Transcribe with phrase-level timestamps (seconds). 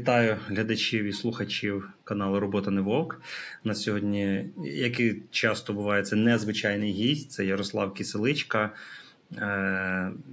[0.00, 3.20] Вітаю глядачів і слухачів каналу Робота не Вовк.
[3.64, 7.30] На сьогодні, як і часто буває, це незвичайний гість.
[7.30, 8.70] Це Ярослав Киселичка,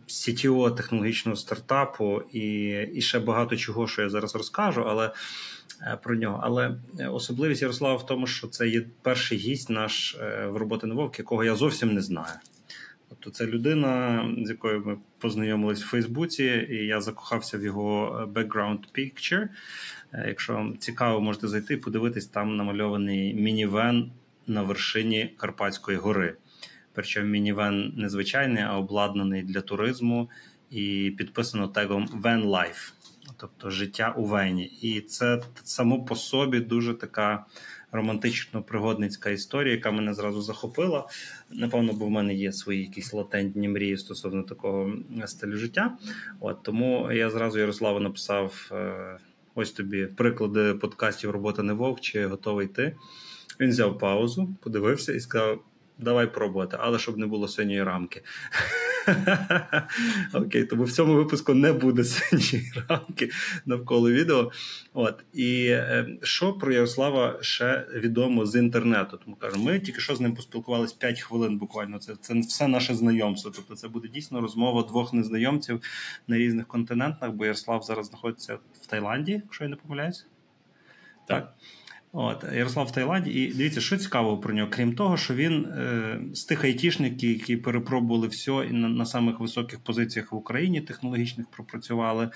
[0.07, 5.11] CTO е, технологічного стартапу і і ще багато чого, що я зараз розкажу, але
[5.81, 6.39] е, про нього.
[6.43, 6.75] Але
[7.09, 11.20] особливість Ярослава в тому, що це є перший гість наш е, в роботи не Вовк,
[11.20, 12.34] якого я зовсім не знаю.
[13.10, 18.39] Тобто це людина, з якою ми познайомились в Фейсбуці, і я закохався в його е,
[18.39, 19.48] background picture.
[20.14, 24.12] Е, якщо вам цікаво, можете зайти і подивитись, там намальований мінівен
[24.48, 26.36] на вершині Карпатської гори.
[26.93, 30.29] Причому мінівен не звичайний, а обладнаний для туризму
[30.70, 32.94] і підписано тегом Van Life,
[33.38, 34.66] тобто життя у Вені.
[34.66, 37.45] І це само по собі дуже така
[37.91, 41.08] романтично-пригодницька історія, яка мене зразу захопила.
[41.52, 44.94] Напевно, бо в мене є свої якісь латентні мрії стосовно такого
[45.25, 45.97] стилю життя.
[46.39, 49.17] От Тому я зразу Ярославу написав: е,
[49.56, 52.95] ось тобі приклади подкастів Робота не вовк, чи готовий ти.
[53.59, 55.64] Він взяв паузу, подивився і сказав:
[55.97, 58.22] Давай пробувати, але щоб не було синьої рамки.
[60.33, 63.30] Окей, тому в цьому випуску не буде синьої рамки
[63.66, 64.52] навколо відео.
[64.94, 69.19] От і е, що про Ярослава ще відомо з інтернету?
[69.25, 71.58] Тому кажу, ми тільки що з ним поспілкувалися 5 хвилин.
[71.58, 73.52] Буквально це це все наше знайомство.
[73.55, 75.81] Тобто, це буде дійсно розмова двох незнайомців
[76.28, 77.31] на різних континентах.
[77.31, 80.28] Бо Ярослав зараз знаходиться в Таїланді, якщо я не помиляюсь.
[81.28, 81.53] Так.
[82.20, 86.20] От Ярослав в Таїланді, і дивіться, що цікаво про нього, крім того, що він е,
[86.34, 91.48] з тих айтішників, які перепробували все і на, на самих високих позиціях в Україні технологічних
[91.48, 92.30] пропрацювали.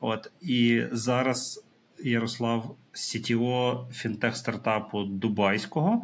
[0.00, 1.64] От і зараз
[2.04, 6.02] Ярослав Сітіо фінтех стартапу Дубайського.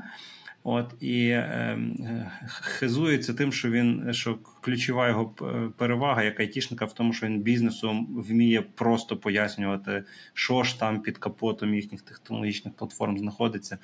[0.66, 1.78] От і е,
[2.46, 5.26] хизується тим, що він що ключова його
[5.76, 10.04] перевага як айтішника в тому, що він бізнесом вміє просто пояснювати,
[10.34, 13.78] що ж там під капотом їхніх технологічних платформ знаходиться.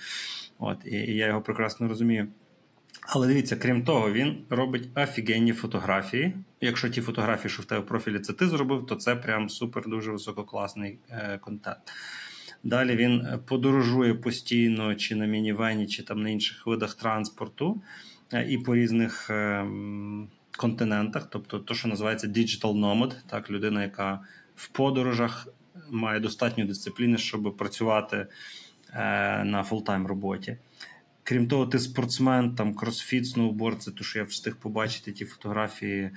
[0.58, 2.28] От і, і я його прекрасно розумію.
[3.02, 6.34] Але дивіться, крім того, він робить офігенні фотографії.
[6.60, 9.88] Якщо ті фотографії, що в тебе в профілі, це ти зробив, то це прям супер
[9.88, 11.78] дуже висококласний е, контент.
[12.62, 17.82] Далі він е, подорожує постійно, чи на мінівені, чи там на інших видах транспорту,
[18.32, 19.66] е, і по різних е,
[20.56, 24.20] континентах, тобто то, що називається digital nomad, так, людина, яка
[24.56, 25.49] в подорожах
[25.91, 28.26] має достатньо дисципліни, щоб працювати
[29.44, 30.56] на full-time роботі.
[31.22, 36.10] Крім того, ти спортсмен, там кросфіт, сноуборд, це те, що я встиг побачити ті фотографії.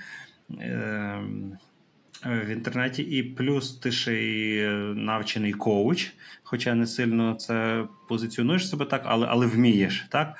[2.24, 6.12] Ем, в інтернеті, і плюс ти ще й е, навчений коуч,
[6.42, 10.06] хоча не сильно це позиціонуєш себе так, але але вмієш.
[10.10, 10.38] так?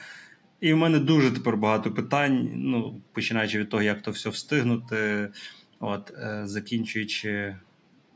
[0.60, 5.28] І в мене дуже тепер багато питань, ну, починаючи від того, як то все встигнути,
[5.80, 7.56] от, е, закінчуючи,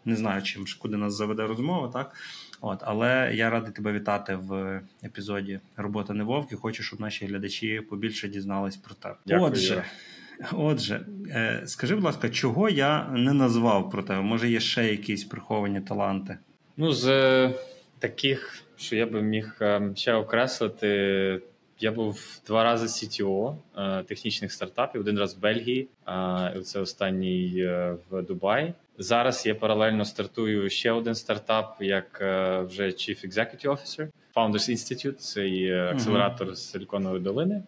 [0.04, 2.14] не знаю, чим куди нас заведе розмова, так?
[2.60, 7.26] От, Але я радий тебе вітати в епізоді Робота не вовк і Хочу, щоб наші
[7.26, 9.16] глядачі побільше дізнались про тебе.
[9.26, 9.52] Дякую.
[9.52, 9.84] Отже,
[10.52, 11.00] Отже,
[11.30, 14.20] е, скажи, будь ласка, чого я не назвав про тебе?
[14.20, 16.38] Може, є ще якісь приховані таланти?
[16.76, 17.54] Ну, з е,
[17.98, 21.40] таких, що я би міг е, ще окреслити,
[21.80, 23.56] я був два рази CTO
[24.04, 25.88] технічних стартапів, один раз в Бельгії,
[26.56, 27.68] і це останній
[28.10, 28.74] в Дубаї.
[28.98, 32.20] Зараз я паралельно стартую ще один стартап, як
[32.68, 37.62] вже Chief Executive Officer, Founders Institute, це акселератор з Силіконової долини.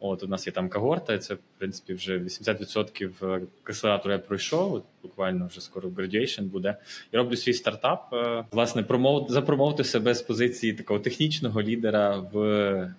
[0.00, 4.74] От у нас є там когорта, це в принципі вже 80% акселератору я пройшов.
[4.74, 6.76] От, Буквально вже скоро graduation буде.
[7.12, 8.12] Я роблю свій стартап.
[8.12, 12.94] Е, власне, промов запромовити себе з позиції такого технічного лідера в е,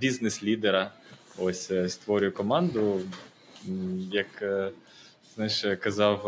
[0.00, 0.90] бізнес-лідера.
[1.38, 3.00] Ось е, створюю команду.
[4.12, 4.26] Як
[5.34, 6.26] знаєш, казав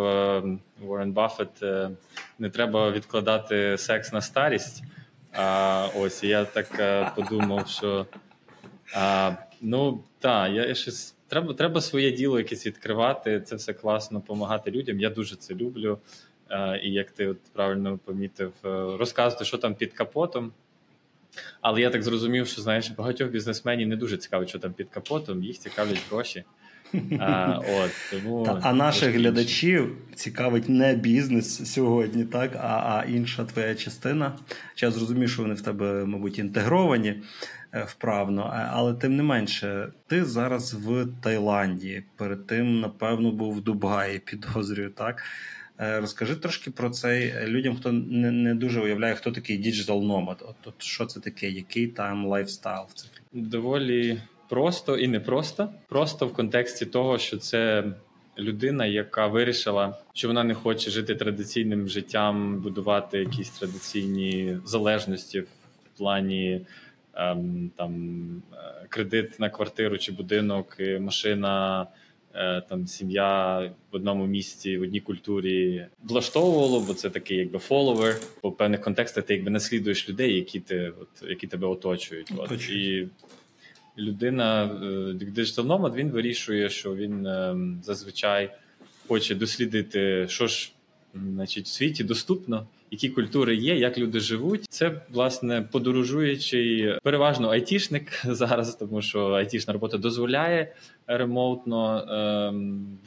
[0.83, 1.63] Уоррен Баффет,
[2.39, 4.83] не треба відкладати секс на старість.
[5.33, 8.07] А ось я так подумав, що.
[9.61, 13.41] Ну так, я щось треба треба своє діло якесь відкривати.
[13.41, 15.01] Це все класно, допомагати людям.
[15.01, 15.99] Я дуже це люблю.
[16.83, 18.69] І як ти от правильно помітив, е,
[18.99, 20.53] розказувати, що там під капотом.
[21.61, 25.45] Але я так зрозумів, що знаєш, багатьох бізнесменів не дуже цікавить, що там під капотом,
[25.45, 26.45] їх цікавлять гроші.
[27.21, 33.45] А от, тому Та, а наших глядачів цікавить не бізнес сьогодні, так, а а інша
[33.45, 34.39] твоя частина.
[34.77, 37.23] Я зрозумів, що вони в тебе, мабуть, інтегровані.
[37.75, 38.69] Е, вправно.
[38.73, 42.03] Але тим не менше, ти зараз в Таїланді.
[42.17, 45.23] Перед тим, напевно, був в Дубаї, підозрюю, так?
[45.81, 50.37] Е, розкажи трошки про цей людям, хто не не дуже уявляє, хто такий Digital Nomad.
[50.49, 55.73] От, от що це таке, який там лайфстайл в цих доволі просто і непросто.
[55.89, 57.85] Просто в контексті того, що це
[58.39, 65.49] людина, яка вирішила, що вона не хоче жити традиційним життям, будувати якісь традиційні залежності в
[65.99, 66.67] плані
[67.77, 71.87] там е, кредит на квартиру чи будинок, машина.
[72.35, 73.59] Е, там сім'я
[73.93, 78.17] в одному місці, в одній культурі влаштовувало, бо це такий якби фоловер.
[78.41, 82.33] По певних контекстах ти якби наслідуєш людей, які ти от які тебе оточують.
[82.37, 82.71] От.
[82.71, 83.09] І
[83.99, 84.67] людина
[85.15, 88.51] диджитал номад він вирішує, що він ем, зазвичай
[89.09, 90.73] хоче дослідити, що ж
[91.15, 94.65] значить, в світі доступно які культури є, як люди живуть.
[94.69, 100.73] Це власне подорожуючий, переважно айтішник зараз, тому що айтішна робота дозволяє
[101.07, 102.99] ремоутно ем,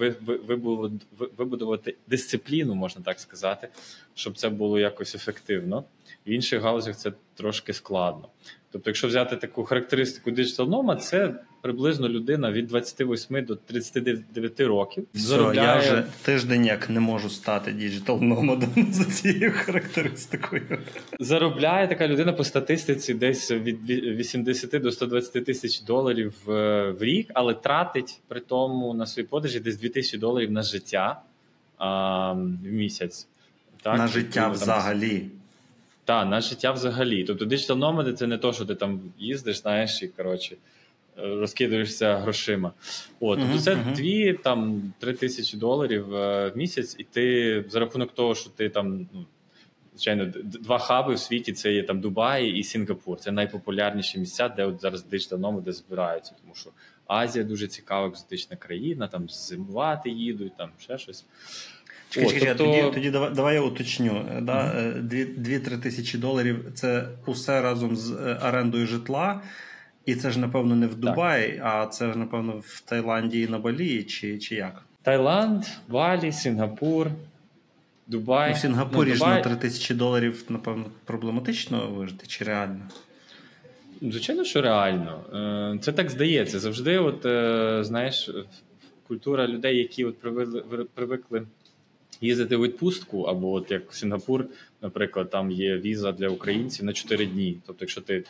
[1.37, 3.67] вибудувати дисципліну, можна так сказати,
[4.15, 5.83] щоб це було якось ефективно.
[6.27, 8.27] В інших галузях це трошки складно.
[8.71, 15.07] Тобто, якщо взяти таку характеристику Digital Nomad, це приблизно людина від 28 до 39 років.
[15.13, 15.67] Все, заробляє...
[15.67, 20.79] Я вже тиждень як не можу стати Nomad за цією характеристикою.
[21.19, 27.53] Заробляє така людина по статистиці десь від 80 до 120 тисяч доларів в рік, але
[27.53, 31.21] тратить при тому на свої подорожі десь 2000 доларів на життя
[31.77, 33.27] а, в місяць.
[33.81, 33.97] Так?
[33.97, 34.51] На життя там...
[34.51, 35.29] взагалі.
[36.05, 37.23] Так, на життя взагалі.
[37.23, 40.55] Тобто диджитал номади це не то, що ти там їздиш, знаєш, і коротше
[41.17, 42.73] розкидуєшся грошима.
[43.19, 48.13] От, тобто це дві там три тисячі доларів е, в місяць, і ти за рахунок
[48.13, 49.25] того, що ти там, ну
[49.93, 53.17] звичайно, два хаби в світі це є там Дубай і Сінгапур.
[53.17, 56.69] Це найпопулярніші місця, де от зараз диджитал номади збираються, тому що
[57.07, 61.25] Азія дуже цікава, екзотична країна, там зимувати їдуть, там ще щось.
[62.09, 62.73] Чекай, чекай, тобто...
[62.73, 64.25] Тоді тоді давай, давай я уточню.
[64.41, 64.75] Да?
[65.01, 69.41] 2-3 тисячі доларів це усе разом з е, орендою житла.
[70.05, 73.59] І це ж, напевно, не в Дубаї, а це ж, напевно, в Таїланді і на
[73.59, 74.85] Балі, чи чи як?
[75.01, 77.07] Таїланд, Балі, Сінгапур,
[78.07, 78.49] Дубай.
[78.49, 82.81] Ну, в Сінгапурі ну, ж на 3 тисячі доларів, напевно, проблематично вижити, чи реально?
[84.01, 85.23] Звичайно, що реально.
[85.75, 86.59] Е, це так здається.
[86.59, 88.29] Завжди, от, е, знаєш,
[89.07, 90.15] культура людей, які от
[90.93, 91.47] привикли
[92.21, 94.45] їздити в відпустку, або от як Сінгапур,
[94.81, 97.57] наприклад, там є віза для українців на 4 дні.
[97.65, 98.23] Тобто, якщо ти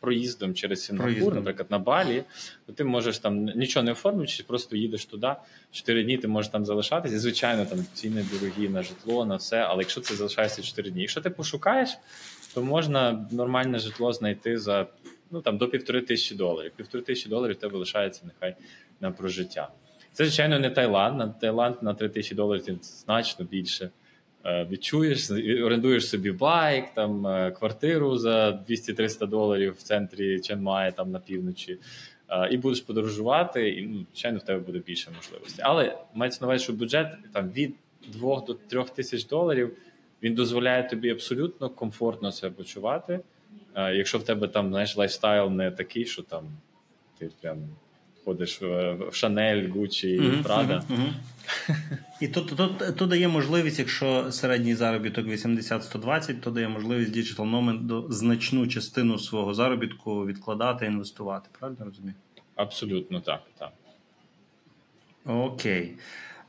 [0.00, 2.24] проїздом через Сінгапур, наприклад, на Балі,
[2.66, 5.34] то ти можеш там нічого не оформлюючи, просто їдеш туди.
[5.70, 7.14] Чотири дні ти можеш там залишатися.
[7.14, 9.58] І, звичайно, там ціни дорогі на житло, на все.
[9.58, 11.98] Але якщо це залишається чотири дні, якщо ти пошукаєш,
[12.54, 14.86] то можна нормальне житло знайти за
[15.30, 16.72] ну там до півтори тисячі доларів.
[16.76, 18.56] Півтори тисячі доларів тебе лишається нехай
[19.00, 19.68] на прожиття.
[20.12, 21.18] Це, звичайно, не Таїланд.
[21.18, 23.90] На Таїланд на 3 тисячі доларів значно більше.
[24.48, 25.30] Е, відчуєш,
[25.64, 31.78] орендуєш собі байк, там е, квартиру за 200-300 доларів в центрі Ченмая, там на півночі,
[32.28, 35.64] е, і будеш подорожувати, і ну, звичайно в тебе буде більше можливостей.
[35.68, 37.74] Але мається на увазі, що бюджет там від
[38.08, 39.76] 2 до 3 тисяч доларів
[40.22, 43.20] він дозволяє тобі абсолютно комфортно себе почувати.
[43.76, 46.44] Якщо в тебе там знаєш, лайфстайл не такий, що там
[47.18, 47.58] ти прям
[48.28, 50.82] ходиш в, в Шанель, Гучі і Прада.
[52.20, 57.50] І то, то, то, то дає можливість, якщо середній заробіток 80-120, то дає можливість Digital
[57.50, 61.48] Nomad значну частину свого заробітку відкладати, інвестувати.
[61.58, 62.14] Правильно розумію?
[62.56, 63.42] Абсолютно так.
[63.58, 63.72] так.
[65.24, 65.96] Окей.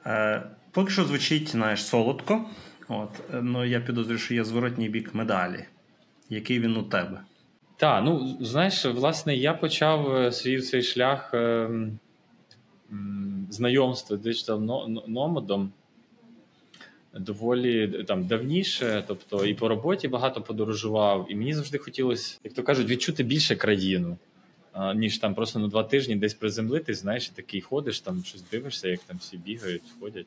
[0.05, 2.45] Е, Поки що звучить, знаєш, солодко.
[2.87, 3.09] От,
[3.41, 5.65] Ну я підозрюю, що є зворотній бік медалі.
[6.29, 7.21] Який він у тебе?
[7.79, 11.69] Так, ну знаєш, власне, я почав е, свій цей шлях е,
[13.49, 15.71] знайомства диджитал номадом
[17.13, 19.03] доволі там давніше.
[19.07, 23.55] Тобто і по роботі багато подорожував, і мені завжди хотілося, як то кажуть, відчути більше
[23.55, 24.17] країну.
[24.95, 28.89] Ніж там просто на два тижні десь приземлитись, знаєш, і такий ходиш, там щось дивишся,
[28.89, 30.25] як там всі бігають, ходять.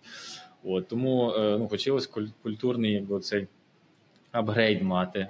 [0.64, 2.08] От, Тому е, ну, хотілося
[2.42, 3.46] культурний якби, цей
[4.30, 5.28] апгрейд мати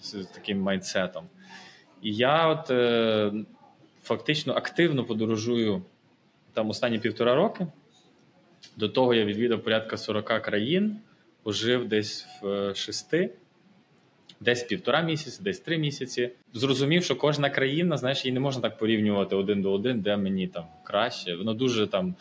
[0.00, 1.24] з таким майндсетом.
[2.02, 3.32] І я от е,
[4.02, 5.82] фактично активно подорожую
[6.52, 7.66] там останні півтора роки.
[8.76, 10.96] До того я відвідав порядка 40 країн,
[11.42, 13.30] пожив десь в е, шести,
[14.40, 16.30] десь півтора місяці, десь три місяці.
[16.52, 20.48] Зрозумів, що кожна країна, знаєш, її не можна так порівнювати один до один, де мені
[20.48, 21.36] там краще.
[21.36, 22.14] Воно дуже там.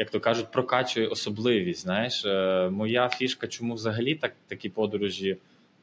[0.00, 1.80] Як то кажуть, прокачує особливість.
[1.80, 5.36] Знаєш, е, моя фішка, чому взагалі так такі подорожі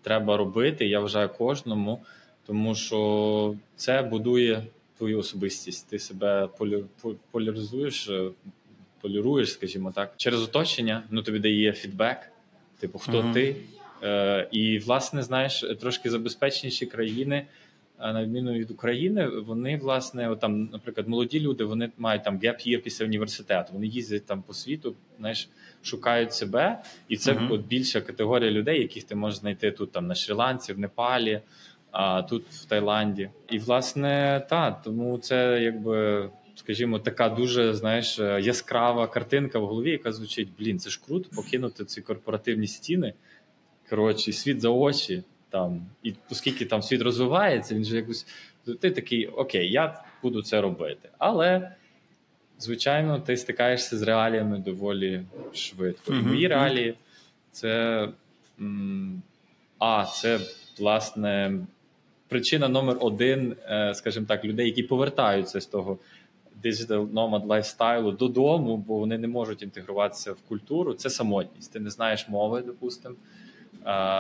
[0.06, 0.88] треба робити.
[0.88, 2.02] Я вважаю кожному,
[2.46, 4.64] тому що це будує
[4.98, 5.90] твою особистість.
[5.90, 6.50] Ти себе
[7.32, 8.30] поляризуєш, е,
[9.02, 11.04] поліруєш, скажімо так, через оточення.
[11.10, 12.18] Ну тобі дає фідбек,
[12.80, 13.34] типу, хто uh-huh.
[13.34, 13.56] ти.
[14.04, 17.46] Е, І, власне, знаєш, трошки забезпечніші країни.
[18.00, 23.06] На відміну від України, вони власне там, наприклад, молоді люди вони мають там year після
[23.06, 23.74] університету.
[23.74, 25.50] Вони їздять там по світу, знаєш,
[25.84, 27.54] шукають себе, і це uh-huh.
[27.54, 31.42] от більша категорія людей, яких ти можеш знайти тут там на Шрі-Ланці, в Непалі,
[31.92, 33.30] а тут в Таїланді.
[33.50, 36.30] І власне та тому це якби.
[36.58, 41.86] Скажімо, така дуже знаєш яскрава картинка в голові, яка звучить: блін, це ж круто покинути
[41.86, 43.14] ці корпоративні стіни.
[43.90, 45.24] Коротше, світ за очі
[45.56, 48.28] там, і оскільки там світ розвивається, він же якось
[48.80, 51.10] ти такий, окей, я буду це робити.
[51.18, 51.72] Але,
[52.60, 55.22] звичайно, ти стикаєшся з реаліями доволі
[55.54, 56.12] швидко.
[56.12, 56.20] Mm-hmm.
[56.20, 56.96] І мої реалії
[57.52, 58.10] це
[59.80, 60.40] а, це
[60.80, 61.60] власне
[62.28, 65.98] причина номер один, е, скажімо так, людей, які повертаються з того.
[66.64, 70.94] Digital nomad лайфстайлу додому, бо вони не можуть інтегруватися в культуру.
[70.94, 71.74] Це самотність.
[71.74, 73.16] Ти не знаєш мови, допустимо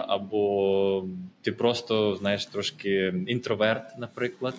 [0.07, 1.05] або
[1.41, 4.53] ти просто знаєш трошки інтроверт, наприклад,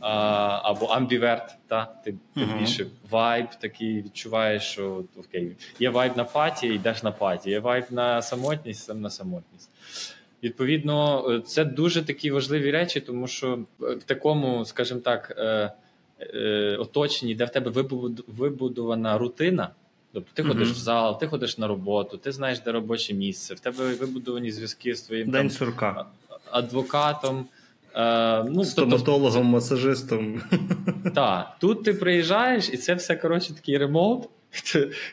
[0.00, 1.54] або амбіверт.
[1.68, 1.84] Та?
[2.04, 2.58] Ти ти uh-huh.
[2.58, 7.84] більше вайб такий відчуваєш, що окей, є вайб на паті, йдеш на паті, є вайб
[7.90, 9.70] на самотність, сам на самотність.
[10.42, 15.72] Відповідно, це дуже такі важливі речі, тому що в такому, скажімо так, е,
[16.20, 17.70] е, оточенні, де в тебе
[18.26, 19.70] вибудована рутина.
[20.12, 20.72] Тобто ти ходиш mm-hmm.
[20.72, 24.94] в зал, ти ходиш на роботу, ти знаєш, де робоче місце, в тебе вибудовані зв'язки
[24.94, 26.06] з твоїм День там, сурка.
[26.50, 27.46] адвокатом,
[27.94, 30.42] е, ну, стоматологом, тобто, масажистом.
[31.14, 34.28] Так, тут ти приїжджаєш, і це все коротше такий ремоут,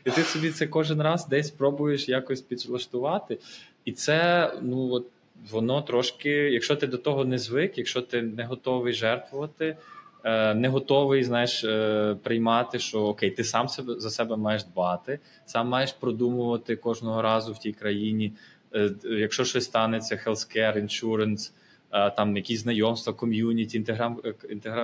[0.05, 3.37] і ти собі це кожен раз десь пробуєш якось підлаштувати.
[3.85, 5.05] І це, ну от
[5.51, 9.77] воно трошки, якщо ти до того не звик, якщо ти не готовий жертвувати.
[10.23, 15.19] Е, не готовий знаєш, е, приймати, що окей, ти сам себе за себе маєш дбати,
[15.45, 18.33] сам маєш продумувати кожного разу в тій країні.
[18.75, 21.51] Е, якщо щось станеться, healthcare, insurance,
[22.15, 24.21] там якісь знайомства, ком'юніті, інтеграм,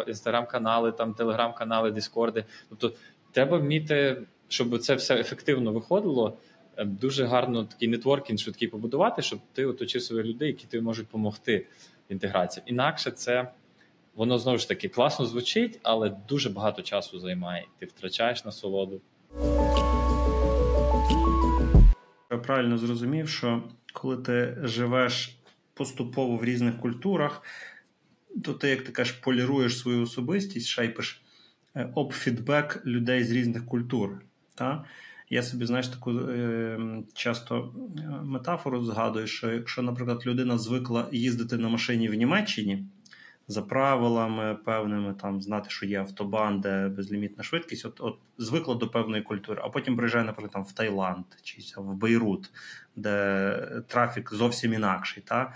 [0.07, 2.45] інстаграм-канали, там телеграм-канали, дискорди.
[2.69, 2.93] Тобто,
[3.31, 6.37] треба вміти, щоб це все ефективно виходило.
[6.85, 11.65] Дуже гарно такий нетворкінг швидкий побудувати, щоб ти оточив своїх людей, які тобі можуть допомогти
[12.09, 12.63] в інтеграції.
[12.65, 13.47] Інакше це
[14.15, 17.65] воно знову ж таки класно звучить, але дуже багато часу займає.
[17.79, 19.01] Ти втрачаєш насолоду.
[22.31, 25.37] Я правильно зрозумів, що коли ти живеш
[25.73, 27.41] поступово в різних культурах,
[28.43, 31.21] то ти, як ти кажеш, поліруєш свою особистість, шайпиш
[31.75, 34.21] е, об фідбек людей з різних культур.
[34.55, 34.85] Та?
[35.29, 36.79] Я собі, знаєш, таку е,
[37.13, 42.85] часто е, метафору згадую, що якщо, наприклад, людина звикла їздити на машині в Німеччині,
[43.47, 48.87] за правилами певними, там знати, що є автобан, де безлімітна швидкість, от от звикла до
[48.87, 52.51] певної культури, а потім приїжджає, наприклад, там в Таїланд чи в Бейрут,
[52.95, 55.23] де трафік зовсім інакший.
[55.27, 55.53] Та?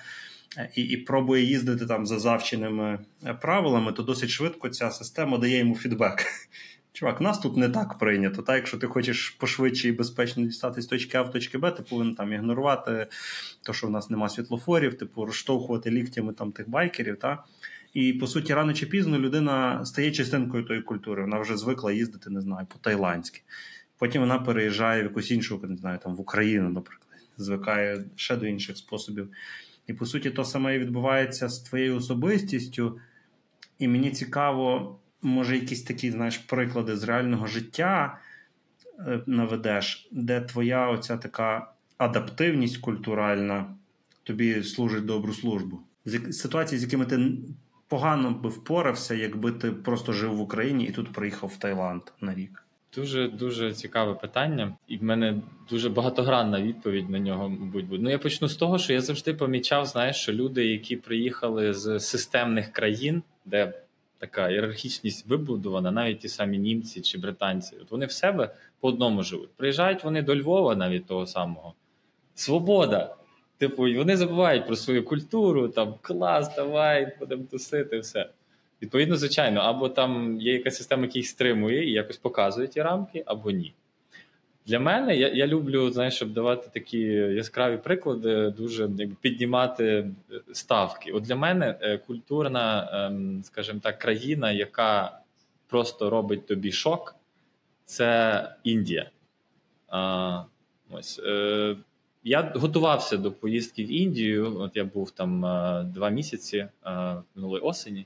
[0.76, 3.00] І і пробує їздити там за завченими
[3.42, 6.26] правилами, то досить швидко ця система дає йому фідбек.
[6.94, 8.42] Чувак, нас тут не так прийнято.
[8.42, 8.56] Та?
[8.56, 12.16] Якщо ти хочеш пошвидше і безпечно дістати з точки А в точки Б, ти повинен
[12.16, 13.08] там ігнорувати
[13.64, 17.20] те, що в нас нема світлофорів, типу розштовхувати ліктями там тих байкерів.
[17.20, 17.44] Та?
[17.94, 21.22] І по суті, рано чи пізно людина стає частинкою тої культури.
[21.22, 23.42] Вона вже звикла їздити, не знаю, по тайландськи.
[23.98, 28.46] Потім вона переїжджає в якусь іншу, не знаю, там в Україну, наприклад, звикає ще до
[28.48, 29.30] інших способів.
[29.88, 33.00] І по суті, то саме відбувається з твоєю особистістю.
[33.80, 38.20] І мені цікаво, може, якісь такі знаєш, приклади з реального життя
[39.00, 43.76] е, наведеш, де твоя оця така адаптивність культуральна
[44.24, 45.80] тобі служить добру службу.
[46.32, 47.32] Ситуації, з якими ти
[47.90, 52.34] погано би впорався, якби ти просто жив в Україні і тут приїхав в Таїланд на
[52.34, 52.66] рік?
[52.96, 58.04] Дуже дуже цікаве питання, і в мене дуже багатогранна відповідь на нього, мабуть, буде.
[58.04, 62.00] Ну я почну з того, що я завжди помічав, знаєш, що люди, які приїхали з
[62.00, 63.74] системних країн, де
[64.18, 69.24] така ієрархічність вибудована, навіть ті самі німці чи британці, от вони в себе по одному
[69.24, 69.50] живуть.
[69.58, 71.74] Приїжджають вони до Львова, навіть того самого.
[72.36, 73.16] Свобода!
[73.60, 78.30] Типу, вони забувають про свою культуру, там клас, давай, будемо тусити, все.
[78.82, 83.24] Відповідно, звичайно, або там є якась система, яка їх стримує і якось показує ті рамки,
[83.26, 83.74] або ні.
[84.66, 90.42] Для мене я я люблю, знаєш, щоб давати такі яскраві приклади, дуже якби, піднімати е,
[90.54, 91.12] ставки.
[91.12, 95.20] От для мене е, культурна, ем, скажімо так, країна, яка
[95.68, 97.16] просто робить тобі шок,
[97.86, 99.10] це Індія.
[99.88, 100.44] А,
[100.92, 101.76] ось, е,
[102.24, 104.60] я готувався до поїздки в Індію.
[104.60, 108.06] От я був там е, два місяці е, минулої осені.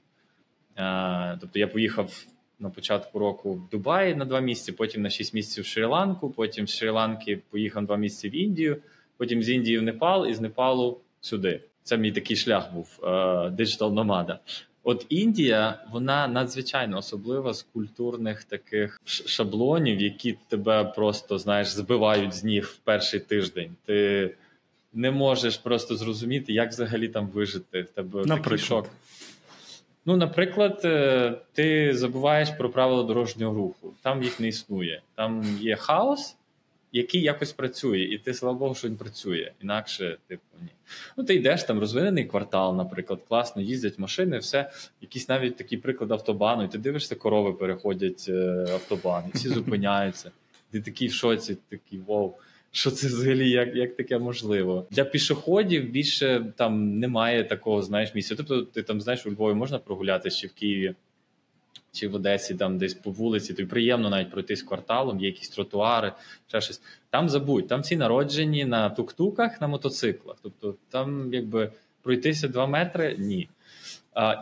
[0.77, 2.25] Е, тобто я поїхав
[2.60, 6.67] на початку року в Дубай на два місяці, потім на шість місяців в Шрі-Ланку, потім
[6.67, 8.77] з Шрі-Ланки поїхав два місяці в Індію,
[9.17, 11.62] потім з Індії в Непал і з Непалу сюди.
[11.84, 13.00] Це мій такий шлях був
[13.51, 14.39] диджитал номада.
[14.84, 22.44] От Індія, вона надзвичайно особлива з культурних таких шаблонів, які тебе просто знаєш збивають з
[22.44, 23.72] ніг в перший тиждень.
[23.86, 24.32] Ти
[24.94, 27.82] не можеш просто зрозуміти, як взагалі там вижити.
[27.82, 28.44] В тебе Наприклад.
[28.44, 28.90] такий шок.
[30.06, 33.94] Ну, наприклад, е, ти забуваєш про правила дорожнього руху.
[34.02, 35.02] Там їх не існує.
[35.16, 36.36] Там є хаос,
[36.93, 39.51] який якось працює, і ти слава Богу, що він працює.
[39.62, 40.69] Інакше, типу, ні.
[41.17, 44.71] Ну, ти йдеш там розвинений квартал, наприклад, класно, їздять машини, все,
[45.01, 50.31] якийсь навіть такий приклад автобану, і ти дивишся, корови переходять е, автобан, і всі зупиняються.
[50.71, 52.33] Ти такий в шоці, такий вау.
[52.71, 54.88] Що це взагалі, як як таке можливо?
[54.91, 58.35] Для пішоходів більше там немає такого, знаєш, місця.
[58.35, 60.95] Тобто, ти там знаєш, у Львові можна прогулятися чи в Києві,
[61.93, 63.53] чи в Одесі, там десь по вулиці.
[63.53, 66.12] Тобі приємно навіть пройтись кварталом, є якісь тротуари,
[66.47, 66.81] ще щось.
[67.09, 70.38] Там забудь, там всі народжені на тук-туках, на мотоциклах.
[70.43, 71.71] Тобто, там якби
[72.01, 73.50] пройтися два метри ні.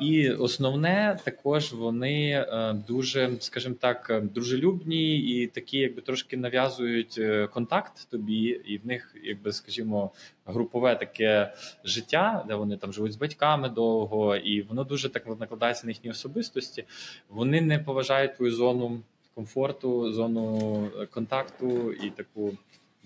[0.01, 7.15] І основне також вони е, дуже, скажімо так, е, дружелюбні і такі, якби трошки нав'язують
[7.17, 10.11] е, контакт тобі, і в них, якби скажімо,
[10.45, 15.87] групове таке життя, де вони там живуть з батьками довго, і воно дуже так накладається
[15.87, 16.83] на їхні особистості.
[17.29, 19.01] Вони не поважають твою зону
[19.35, 22.51] комфорту, зону контакту і таку.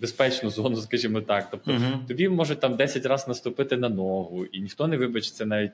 [0.00, 1.48] Безпечну зону, скажімо так.
[1.50, 2.06] Тобто uh-huh.
[2.06, 5.72] тобі можуть там 10 разів наступити на ногу, і ніхто не вибачиться навіть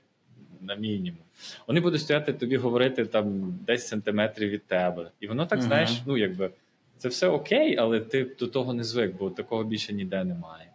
[0.63, 1.23] на мінімум.
[1.67, 5.11] Вони будуть стояти тобі говорити там 10 сантиметрів від тебе.
[5.21, 5.63] І воно так, uh-huh.
[5.63, 6.51] знаєш, ну якби
[6.99, 10.67] це все окей, але ти до того не звик, бо такого більше ніде немає.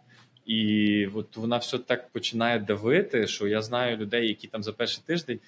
[0.46, 5.02] І от вона все так починає давити, що я знаю людей, які там за перший
[5.06, 5.40] тиждень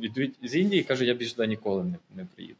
[0.00, 2.56] відповідь з Індії каже, я більше туди ніколи не не приїду.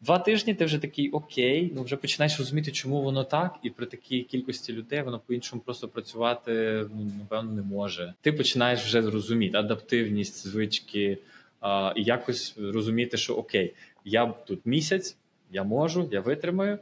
[0.00, 3.86] Два тижні ти вже такий окей, ну вже починаєш розуміти, чому воно так, і при
[3.86, 6.52] такій кількості людей воно по-іншому просто працювати
[6.94, 8.14] ну, напевно не може.
[8.20, 11.18] Ти починаєш вже розуміти адаптивність, звички
[11.60, 13.74] а, і якось розуміти, що окей,
[14.04, 15.16] я тут місяць,
[15.50, 16.78] я можу, я витримаю,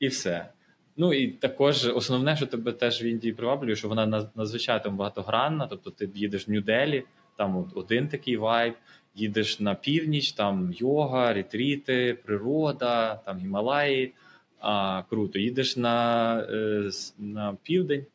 [0.00, 0.48] і все.
[0.96, 5.90] Ну і також основне, що тебе теж в Індії приваблює, що вона надзвичайно багатогранна, тобто
[5.90, 7.02] ти їдеш в Нью-Делі,
[7.36, 8.74] там от один такий вайб
[9.14, 14.12] їдеш на північ, там йога, ретріти, природа, там Гімалаї.
[14.60, 15.38] А, Круто.
[15.38, 18.06] Їдеш на е, на південь,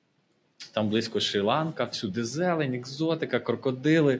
[0.73, 4.19] там близько Шрі-Ланка, всюди зелень, екзотика, крокодили.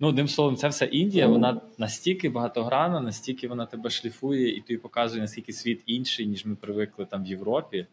[0.00, 4.76] Ну, одним словом, це все Індія, вона настільки багатогранна, настільки вона тебе шліфує і тобі
[4.76, 7.86] показує, наскільки світ інший, ніж ми привикли там в Європі.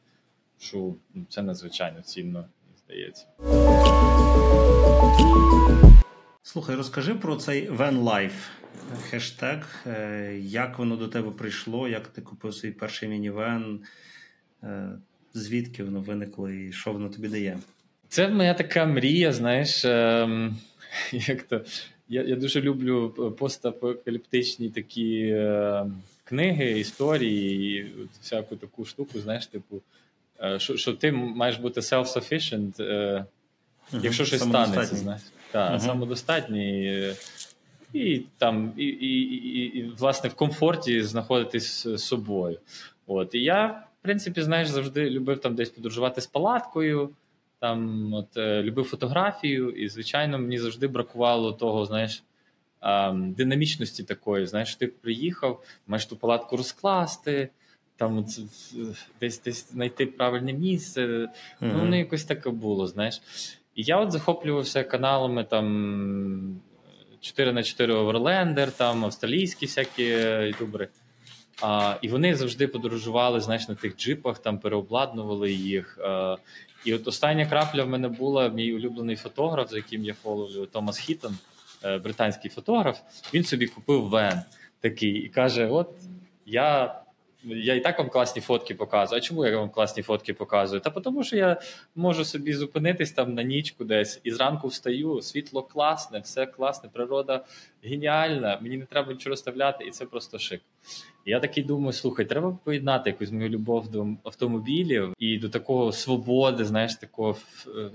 [0.60, 2.46] Що ну, це надзвичайно цінно,
[2.86, 3.28] здається.
[6.45, 8.49] Слухай, розкажи про цей Van Life
[9.10, 9.86] хештег.
[9.88, 13.79] Е, як воно до тебе прийшло, як ти купив свій перший мінівен,
[14.63, 14.89] е,
[15.34, 17.58] звідки воно виникло і що воно тобі дає?
[18.10, 19.86] Це моя така мрія, знаєш.
[19.86, 20.58] Ем,
[21.12, 21.62] як то,
[22.10, 25.86] Я я дуже люблю постапокаліптичні такі е,
[26.23, 29.82] книги, історії і всяку таку штуку, знаєш, типу,
[30.43, 33.25] е, що що ти маєш бути self-sufficient, е,
[33.91, 34.95] якщо щось станеться.
[34.95, 35.21] знаєш.
[35.54, 35.80] Так, uh-huh.
[35.80, 37.13] самодостатній.
[37.94, 42.60] І там, і, і, і, і, власне, в комфорті знаходитись з собою.
[43.08, 43.36] От.
[43.36, 47.10] І я, в принципі, знаєш, завжди любив там десь подорожувати з палаткою,
[47.60, 52.24] там, от, е, любив фотографію, і, звичайно, мені завжди бракувало того, знаєш,
[53.13, 54.46] динамічності такої.
[54.46, 57.50] Знаєш, ти приїхав, маєш ту палатку розкласти,
[57.96, 58.26] там
[59.22, 61.02] десь десь знайти правильне місце.
[61.02, 61.28] Uh-huh.
[61.62, 63.22] Ну, воно якось таке було, знаєш.
[63.75, 66.62] І я от захоплювався каналами там
[67.21, 70.03] 4 на 4 Overlander, там австралійські всякі
[70.47, 70.88] ютубери.
[71.62, 75.99] А, І вони завжди подорожували знаєш, на тих джипах, там переобладнували їх.
[76.03, 76.38] А,
[76.86, 80.97] І от остання крапля в мене була мій улюблений фотограф, за яким я фоловлю, Томас
[80.97, 81.38] Хіттон,
[81.83, 82.99] е, британський фотограф.
[83.33, 84.41] Він собі купив вен
[84.79, 85.89] такий і каже: От
[86.45, 87.03] я
[87.43, 89.17] я і так вам класні фотки показую.
[89.17, 90.82] А чому я вам класні фотки показую?
[90.82, 91.62] Та тому, що я
[91.95, 97.45] можу собі зупинитись там на нічку десь і зранку встаю, світло класне, все класне, природа
[97.84, 100.62] геніальна, мені не треба нічого розставляти, і це просто шик.
[101.25, 106.65] Я такий думаю: слухай, треба поєднати якусь мою любов до автомобілів і до такого свободи,
[106.65, 107.89] знаєш, такого е,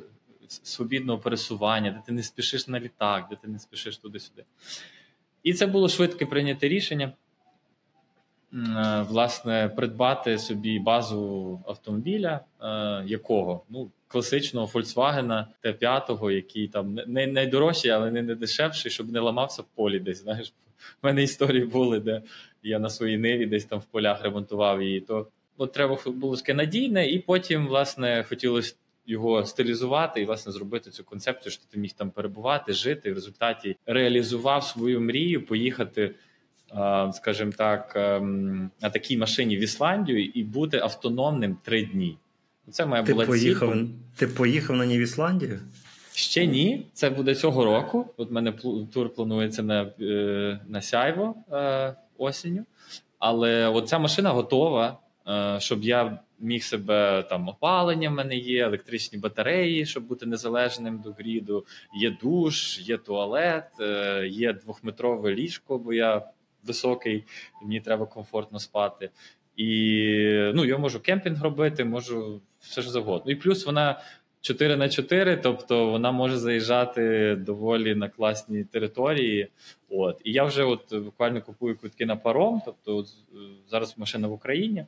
[0.49, 4.45] свобідного пересування, де ти не спішиш на літак, де ти не спішиш туди-сюди.
[5.43, 7.13] І це було швидке прийняте рішення.
[8.55, 17.27] Е, власне придбати собі базу автомобіля, е, якого ну класичного Volkswagen Т5, який там не
[17.27, 19.99] найдорожчий, але не дешевший, щоб не ламався в полі.
[19.99, 20.53] Десь знаєш,
[21.03, 22.23] в мене історії були, де
[22.63, 25.01] я на своїй ниві десь там в полях ремонтував її.
[25.01, 28.75] То от треба було таке надійне, і потім, власне, хотілося
[29.07, 33.15] його стилізувати і власне зробити цю концепцію, що ти міг там перебувати, жити і в
[33.15, 36.15] результаті реалізував свою мрію, поїхати,
[37.13, 42.19] скажімо так, ем, на такій машині в Ісландію і бути автономним три дні.
[42.71, 43.85] Це моя ти була поїхав, ціль.
[44.17, 45.61] Ти поїхав на ній в Ісландію?
[46.13, 48.07] Ще ні, це буде цього року.
[48.17, 48.53] От мене
[48.93, 52.65] тур планується на е, на сяйво е, осінню.
[53.19, 58.65] Але от ця машина готова, е, щоб я міг себе там опалення в мене є,
[58.65, 61.65] електричні батареї, щоб бути незалежним до гріду.
[62.01, 63.65] Є душ, є туалет,
[64.27, 66.23] є двохметрове ліжко, бо я
[66.65, 67.25] високий,
[67.63, 69.11] мені треба комфортно спати.
[69.57, 69.73] І
[70.55, 73.33] ну, я можу кемпінг робити, можу все ж завгодно.
[73.33, 74.01] І плюс вона
[74.41, 79.49] 4 на 4, тобто вона може заїжджати доволі на класні території.
[79.89, 82.63] От І я вже от буквально купую квитки на паром.
[82.65, 83.07] Тобто, от,
[83.71, 84.87] зараз машина в Україні.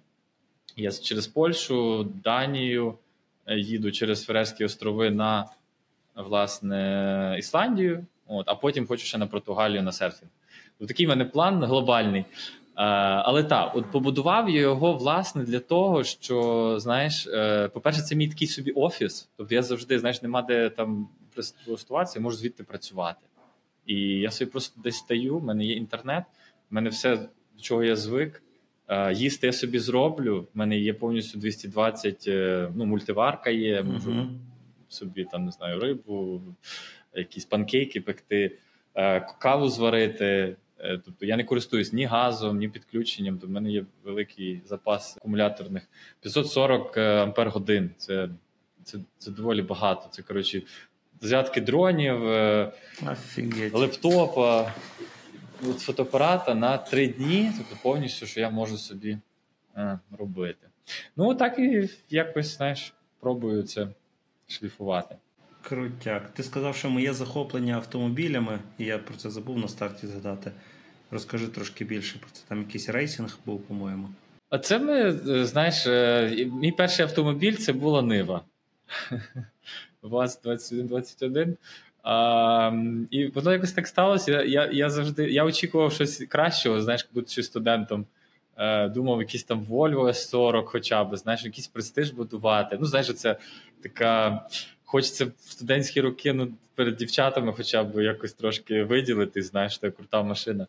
[0.76, 2.94] Я через Польщу, Данію
[3.46, 5.46] е, їду через Ферерські острови на
[6.14, 10.30] власне Ісландію, от, а потім хочу ще на Португалію на серфінг.
[10.88, 12.24] Такий в мене план глобальний.
[12.80, 18.16] Е, але так, от побудував я його власне для того, що знаєш, е, по-перше, це
[18.16, 19.28] мій такий собі офіс.
[19.36, 21.08] Тобто я завжди знаєш, нема де там
[21.64, 23.20] прилаштуватися, я можу звідти працювати.
[23.86, 26.24] І я собі просто десь стаю, в мене є інтернет,
[26.70, 28.42] в мене все, до чого я звик.
[28.88, 30.46] Е, їсти я собі зроблю.
[30.54, 32.24] В мене є повністю 220,
[32.74, 34.28] ну, мультиварка є, можу uh-huh.
[34.88, 36.42] собі там не знаю, рибу,
[37.14, 38.58] якісь панкейки пекти,
[39.38, 40.56] каву зварити.
[40.82, 43.38] Е, тобто я не користуюсь ні газом, ні підключенням.
[43.38, 45.82] В мене є великий запас акумуляторних
[46.20, 47.90] 540 е, ампер годин.
[47.96, 48.28] Це
[48.84, 50.08] це, це доволі багато.
[50.10, 50.62] Це коротше
[51.20, 52.72] зарядки дронів, е,
[53.12, 53.74] Офігеть.
[53.74, 54.72] лептопа,
[55.60, 57.52] фотоапарата на три дні.
[57.58, 59.18] Тобто повністю, що я можу собі
[60.18, 60.66] робити.
[61.16, 63.88] Ну так і якось знаєш, пробую це
[64.46, 65.16] шліфувати.
[65.62, 66.30] Крутяк.
[66.30, 70.52] Ти сказав, що моє захоплення автомобілями, і я про це забув на старті згадати.
[71.10, 72.42] Розкажи трошки більше про це.
[72.48, 74.08] Там якийсь рейсинг був, по-моєму.
[74.50, 78.44] А це ми, е, знаєш, е, мій перший автомобіль це була Нива.
[80.02, 81.56] ВАЗ-2121.
[82.02, 82.72] А,
[83.10, 84.32] І воно якось так сталося.
[84.32, 88.06] Я я, я завжди я очікував щось кращого, знаєш, будучи студентом.
[88.56, 92.76] Е, думав, якийсь там Volvo S40 хоча б, знаєш, якийсь престиж будувати.
[92.80, 93.36] Ну, знаєш, це
[93.82, 94.42] така
[94.90, 100.22] хочеться в студентські роки ну, перед дівчатами хоча б якось трошки виділити, знаєш, це крута
[100.22, 100.66] машина.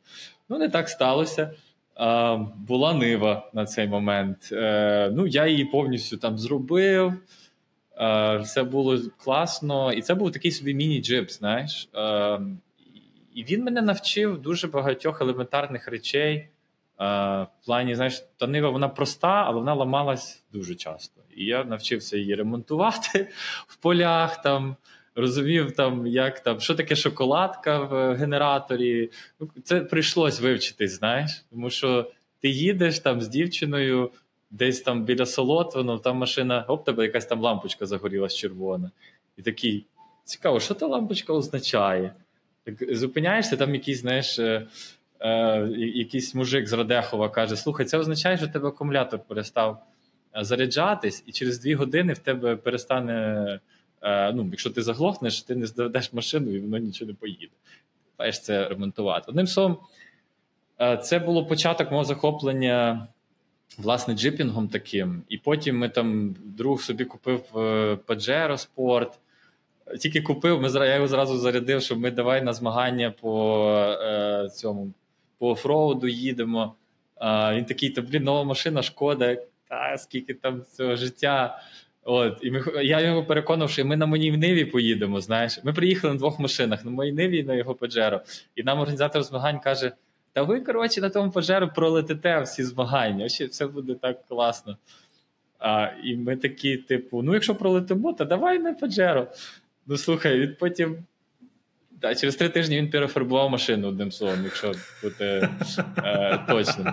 [0.50, 1.52] Ну, не так сталося.
[1.96, 2.36] А,
[2.68, 4.50] Була нива на цей момент.
[4.52, 7.14] Е, Ну, я її повністю там зробив.
[7.98, 9.94] Е, Все було класно.
[9.94, 11.90] І це був такий собі міні-джип, знаєш.
[11.96, 12.40] Е,
[13.34, 16.48] І він мене навчив дуже багатьох елементарних речей.
[17.02, 17.04] Е,
[17.44, 21.22] в плані, знаєш, та нива вона проста, але вона ламалась дуже часто.
[21.36, 23.28] І я навчився її ремонтувати
[23.68, 24.76] в полях, там
[25.16, 29.10] розумів, там, як там, що таке шоколадка в генераторі.
[29.40, 32.12] Ну, це прийшлось вивчитись, знаєш, тому що
[32.42, 34.12] ти їдеш там з дівчиною.
[34.54, 38.92] Десь там біля Солотвино, там машина, оп, тебе якась там лампочка загорілась червона.
[39.38, 39.86] І такий,
[40.24, 42.14] цікаво, що та лампочка означає?
[42.64, 44.40] Так Зупиняєшся, там якийсь, знаєш,
[45.22, 49.84] е, якийсь мужик з Радехова каже: Слухай, це означає, що тебе акумулятор перестав
[50.38, 53.60] Е, заряджатись, і через дві години в тебе перестане.
[54.02, 57.54] Е, ну, Якщо ти заглохнеш, ти не здадеш машину і воно нічого не поїде.
[58.20, 59.26] Маєш це ремонтувати.
[59.28, 59.78] Одним словом,
[61.02, 63.08] це було початок мого захоплення
[63.78, 65.24] власне джипінгом таким.
[65.30, 67.42] І потім ми там друг собі купив
[68.08, 69.12] Pajero Sport.
[70.00, 74.92] Тільки купив, ми я його зразу зарядив, що ми давай на змагання по цьому
[75.42, 76.76] по офроуду їдемо.
[77.22, 79.38] Е, він такий, то блін, нова машина, шкода
[79.70, 81.62] та скільки там цього життя.
[82.04, 85.22] От, і ми, я його переконав, що ми на моїй ниві поїдемо.
[85.22, 88.22] Знаєш, ми приїхали на двох машинах на моїй ниві і на його Паджеро.
[88.56, 89.92] І нам організатор змагань каже:
[90.34, 93.30] Та ви, коротше, на тому Паджеро пролетите всі змагання.
[93.30, 94.78] Ще все буде так класно.
[95.60, 99.28] А, І ми такі, типу, ну, якщо пролетимо, то давай на Паджеро.
[99.88, 100.98] Ну, слухай, він потім.
[102.02, 104.72] Да, через три тижні він перефарбував машину одним словом, якщо
[105.04, 105.50] бути
[105.98, 106.88] е, точним.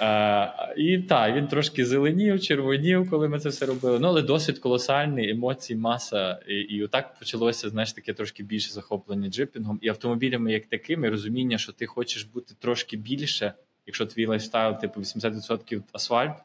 [0.00, 3.98] Е, І так, він трошки зеленів, червонів, коли ми це все робили.
[3.98, 6.40] Ну, але досвід колосальний, емоцій, маса.
[6.48, 11.58] І і отак почалося, знаєш, таке трошки більше захоплення джипінгом і автомобілями, як такими, розуміння,
[11.58, 13.52] що ти хочеш бути трошки більше,
[13.86, 16.36] якщо твій лайфстайл, типу 80% асфальт,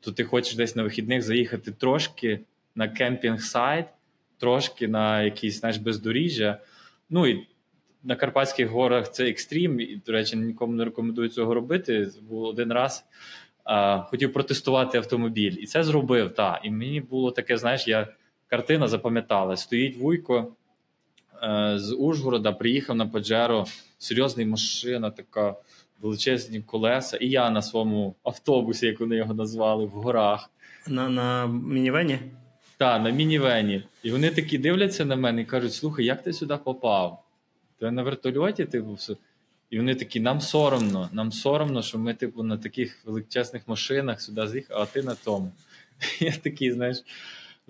[0.00, 2.40] то ти хочеш десь на вихідних заїхати трошки
[2.74, 3.86] на camping site,
[4.38, 6.58] трошки на якісь знаєш, бездоріжжя.
[7.10, 7.46] Ну і
[8.02, 12.10] на Карпатських горах це екстрім, і, до речі, нікому не рекомендую цього робити.
[12.28, 13.04] Був один раз
[13.64, 16.34] а, хотів протестувати автомобіль, і це зробив.
[16.34, 16.60] Та.
[16.64, 18.08] І мені було таке, знаєш, я
[18.46, 19.56] картина запам'ятала.
[19.56, 20.52] Стоїть Вуйко
[21.42, 23.66] е, з Ужгорода, приїхав на Паджеро,
[23.98, 25.54] серйозна машина, така
[26.00, 30.50] величезні колеса, і я на своєму автобусі, як вони його назвали, в горах.
[30.88, 32.18] На на мінівені?
[32.82, 33.82] Так, на мінівені.
[34.02, 37.24] І вони такі дивляться на мене і кажуть: слухай, як ти сюди попав?
[37.80, 39.16] Ти на вертольоті типу, все.
[39.70, 44.46] І вони такі, нам соромно, нам соромно, що ми, типу, на таких величезних машинах сюди
[44.46, 45.52] з'їхали, а ти на тому.
[46.20, 47.02] Я такий, знаєш,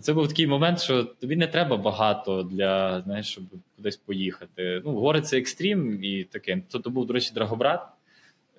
[0.01, 3.45] це був такий момент, що тобі не треба багато для знаєш, щоб
[3.77, 4.83] кудись поїхати.
[4.85, 6.63] Ну, гори це екстрім і таке.
[6.69, 7.83] Це був, до речі, Драгобрат,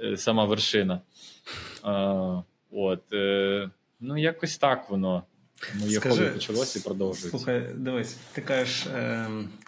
[0.02, 1.02] е, сама вершина.
[1.84, 3.70] А, От, е,
[4.06, 5.24] Ну, якось так воно.
[5.76, 7.30] Моє хобі почалося і продовжується.
[7.30, 9.28] Слухай, дивись, ти кажеш, е,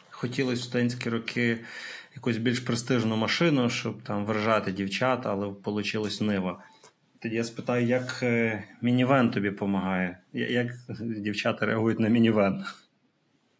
[0.09, 1.59] хотілося в студентські роки
[2.15, 6.63] якусь більш престижну машину, щоб там вражати дівчат, але вийшло нива.
[7.19, 10.17] Тоді я спитаю, як е, мінівен тобі допомагає?
[10.33, 10.67] Як
[10.99, 12.63] дівчата реагують на мінівен?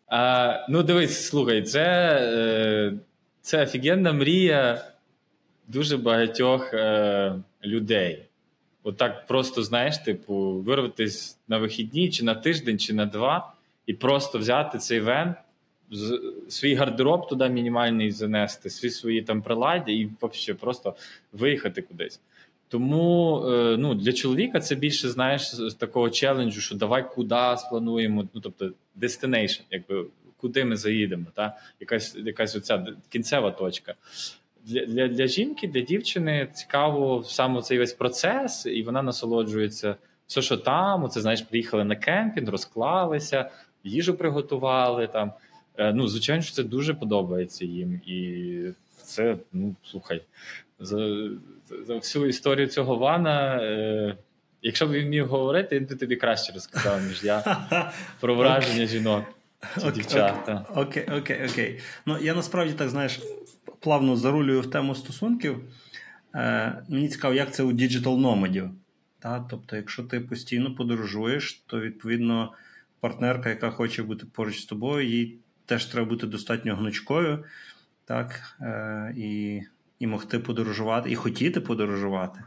[0.08, 1.84] А, Ну, дивись, слухай, це
[2.22, 2.94] е,
[3.42, 4.86] це офігенна мрія
[5.68, 8.25] дуже багатьох е, людей.
[8.88, 13.54] Отак просто, знаєш, типу, вирватися на вихідні, чи на тиждень, чи на два,
[13.86, 15.36] і просто взяти цей вен,
[16.50, 20.96] свій гардероб туди мінімальний занести, свої свої там приладдя і взагалі просто
[21.34, 22.20] виїхати кудись.
[22.68, 28.28] Тому е, ну, для чоловіка це більше знаєш з такого челенджу, що давай куди сплануємо,
[28.34, 28.72] ну тобто
[29.02, 30.06] destination, якби
[30.38, 33.94] куди ми заїдемо, та якась якась оця кінцева точка.
[34.66, 39.96] Для для, для жінки, для дівчини цікаво саме цей весь процес, і вона насолоджується
[40.28, 41.04] все, що там.
[41.04, 43.50] Оце знаєш, приїхали на кемпінг, розклалися,
[43.84, 45.32] їжу приготували там.
[45.78, 48.60] Е, ну, звичайно, що це дуже подобається їм, і
[49.04, 50.22] це ну слухай
[50.80, 51.30] за
[51.86, 53.58] за всю історію цього вана.
[53.62, 54.16] Е,
[54.62, 57.58] Якщо б він міг говорити, він би тобі краще розказав, ніж я
[58.20, 59.24] про враження жінок.
[59.82, 60.50] Чи дівчат.
[60.76, 61.80] Окей, окей, окей.
[62.06, 63.20] Ну я насправді так знаєш,
[63.80, 65.62] плавно зарулюю в тему стосунків.
[66.36, 68.70] Е, Мені цікаво, як це у digital nomad ів.
[69.50, 72.54] Тобто, якщо ти постійно подорожуєш, то відповідно
[73.00, 77.44] партнерка, яка хоче бути поруч з тобою, їй теж треба бути достатньо гнучкою,
[78.06, 79.62] так, е, і
[80.00, 82.40] і могти подорожувати, і хотіти подорожувати.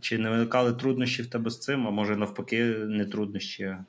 [0.00, 3.84] Чи не виникали труднощі в тебе з цим, а може навпаки, не труднощі, а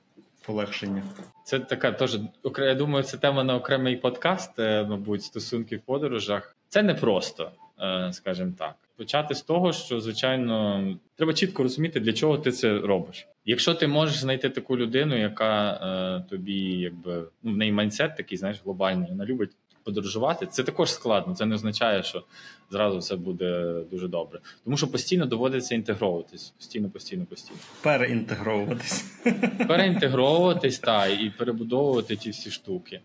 [0.45, 1.03] полегшення?
[1.43, 2.19] Це така теж
[2.57, 6.55] я думаю, це тема на окремий подкаст, е, мабуть, стосунки в подорожах.
[6.67, 7.51] Це не просто,
[7.81, 8.75] е, скажімо так.
[8.97, 10.83] Почати з того, що звичайно
[11.15, 13.27] треба чітко розуміти, для чого ти це робиш.
[13.45, 18.37] Якщо ти можеш знайти таку людину, яка е, тобі, якби ну в неї майнсет такий,
[18.37, 19.51] знаєш, глобальний, вона любить
[19.83, 21.35] подорожувати, це також складно.
[21.35, 22.23] Це не означає, що
[22.69, 24.39] зразу все буде дуже добре.
[24.63, 26.53] Тому що постійно доводиться інтегровуватись.
[26.57, 27.59] Постійно, постійно, постійно.
[27.81, 29.05] Переінтегровуватись.
[29.67, 33.01] Переінтегровуватись та і перебудовувати ті всі штуки.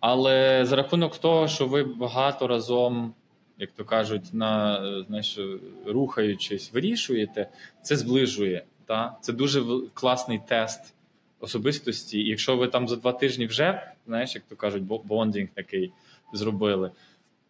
[0.00, 3.14] Але за рахунок того, що ви багато разом.
[3.58, 5.38] Як то кажуть, на знаєш,
[5.86, 7.48] рухаючись, вирішуєте,
[7.82, 8.64] це зближує.
[8.86, 9.16] Та?
[9.20, 9.62] Це дуже
[9.94, 10.94] класний тест
[11.42, 12.20] особистості.
[12.20, 15.92] І якщо ви там за два тижні вже, знаєш, як то кажуть, bonding такий
[16.32, 16.90] зробили,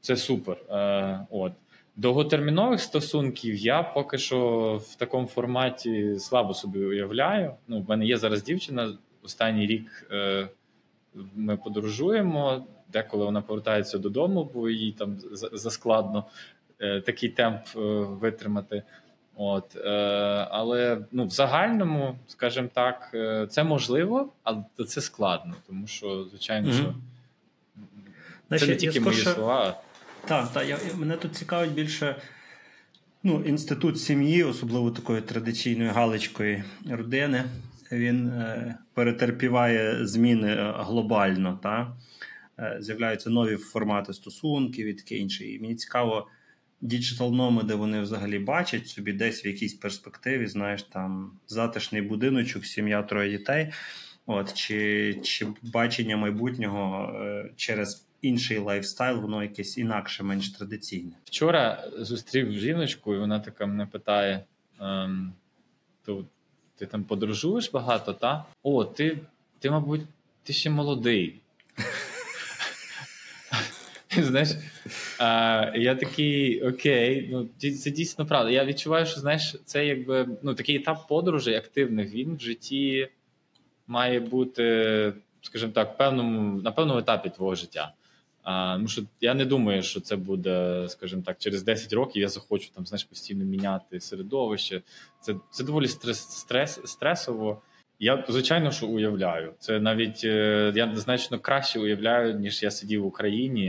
[0.01, 0.57] це супер.
[0.71, 1.53] Е, от.
[1.97, 7.55] Довготермінових стосунків я поки що в такому форматі слабо собі уявляю.
[7.69, 8.99] Ну, в мене є зараз дівчина.
[9.23, 10.49] Останній рік е,
[11.35, 12.67] ми подорожуємо.
[12.93, 15.19] Деколи вона повертається додому, бо їй там
[15.53, 16.25] заскладно
[16.81, 18.83] е, такий темп е, витримати.
[19.37, 19.91] От, е,
[20.51, 26.69] Але ну, в загальному, скажімо так, е, це можливо, але це складно, тому що, звичайно,
[26.69, 26.75] mm-hmm.
[26.75, 26.95] що
[28.49, 29.81] це Знаєш, не тільки мої слова.
[30.25, 32.17] Так, так, я, мене тут цікавить більше
[33.23, 37.45] ну, інститут сім'ї, особливо такої традиційної галицької родини.
[37.93, 41.59] Він е, перетерпіває зміни е, глобально.
[41.63, 41.97] Та?
[42.59, 45.45] Е, з'являються нові формати стосунків і таке інше.
[45.45, 46.29] І мені цікаво
[46.83, 52.67] digital nomad и вони взагалі бачать собі десь в якійсь перспективі, знаєш, там затишний будиночок,
[52.67, 53.73] сім'я троє дітей.
[54.27, 61.13] От, Чи чи бачення майбутнього е, через інший лайфстайл, воно якесь інакше, менш традиційне.
[61.25, 64.45] Вчора зустрів жіночку, і вона така мене питає:
[64.81, 65.33] ем,
[66.05, 66.25] то
[66.77, 68.45] ти там подорожуєш багато, та?
[68.63, 69.19] О, ти,
[69.59, 70.03] ти, мабуть,
[70.43, 71.42] ти ще молодий.
[74.19, 74.49] Знаєш,
[75.19, 78.51] а, я такий окей, ну це дійсно правда.
[78.51, 82.15] Я відчуваю, що знаєш, це якби ну такий етап подорожей активних.
[82.15, 83.09] Він в житті
[83.87, 87.93] має бути, скажімо так, певному на певному етапі твого життя.
[88.43, 92.29] А, ну, що Я не думаю, що це буде, скажімо так, через 10 років я
[92.29, 94.83] захочу там знаєш, постійно міняти середовище.
[95.21, 97.63] Це це доволі стрес, стрес, стресово.
[98.05, 99.55] Я звичайно що уявляю.
[99.59, 103.69] Це навіть е, я значно краще уявляю, ніж я сидів в Україні.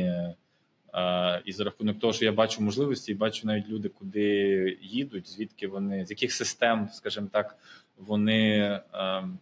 [0.93, 5.29] Е, і за рахунок того, що я бачу можливості, і бачу навіть люди, куди їдуть,
[5.29, 7.57] звідки вони з яких систем, скажімо так,
[7.97, 8.79] вони е,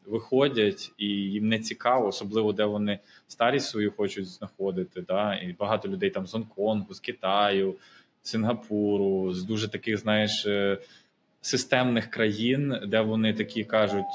[0.05, 5.01] виходять, і їм не цікаво, особливо де вони старість свою хочуть знаходити.
[5.01, 5.35] Да?
[5.35, 7.75] І багато людей там з Гонконгу, з Китаю,
[8.21, 10.47] Сингапуру, з дуже таких, знаєш,
[11.41, 14.05] системних країн, де вони такі кажуть: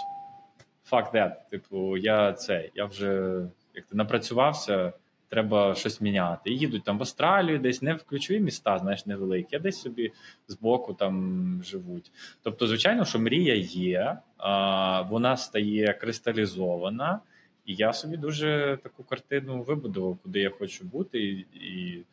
[0.92, 3.40] fuck that, типу, я це, я вже
[3.74, 4.92] як ти напрацювався.
[5.28, 6.50] Треба щось міняти.
[6.50, 10.12] І їдуть там в Австралію, десь не в ключові міста, знаєш, невеликі, а десь собі
[10.48, 12.12] збоку там живуть.
[12.42, 17.20] Тобто, звичайно, що мрія є, а, вона стає кристалізована,
[17.66, 22.04] і я собі дуже таку картину вибудував, куди я хочу бути, і, і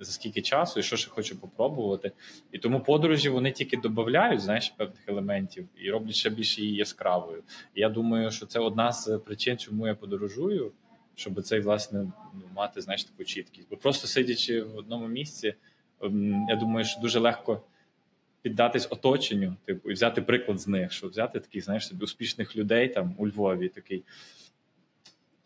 [0.00, 2.12] за скільки часу, і що ще хочу попробувати.
[2.52, 7.42] І тому подорожі вони тільки додають знаєш, певних елементів і роблять ще більше її яскравою.
[7.74, 10.72] І я думаю, що це одна з причин, чому я подорожую
[11.18, 13.68] щоб цей власне ну, мати знаєш, таку чіткість.
[13.70, 15.54] Бо просто сидячи в одному місці,
[16.02, 17.62] ем, я думаю, що дуже легко
[18.42, 22.88] піддатись оточенню, типу, і взяти приклад з них, щоб взяти таких, знаєш, собі успішних людей
[22.88, 24.04] там у Львові такий.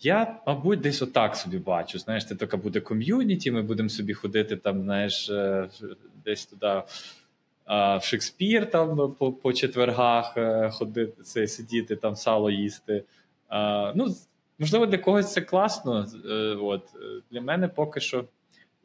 [0.05, 1.99] Я, мабуть, десь отак собі бачу.
[1.99, 5.69] Знаєш, це така буде ком'юніті, ми будемо собі ходити там, знаєш, е,
[6.25, 6.83] десь туди.
[7.67, 13.05] В Шекспір там по по четвергах е, ходити, це сидіти, там сало їсти.
[13.95, 14.15] Ну,
[14.59, 16.07] Можливо, для когось це класно.
[16.31, 16.83] Е, от
[17.31, 18.25] Для мене поки що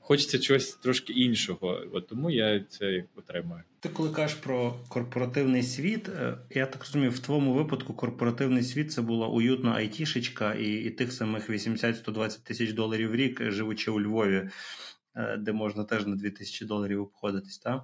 [0.07, 1.81] хочеться чогось трошки іншого.
[1.93, 3.61] От Тому я це отримую.
[3.79, 8.91] Ти коли кажеш про корпоративний світ, е, я так розумію, в твоєму випадку корпоративний світ
[8.91, 14.01] це була уютна айтішечка і і тих самих 80-120 тисяч доларів в рік, живучи у
[14.01, 14.49] Львові,
[15.15, 17.57] е, де можна теж на 2 тисячі доларів обходитись.
[17.57, 17.83] Та?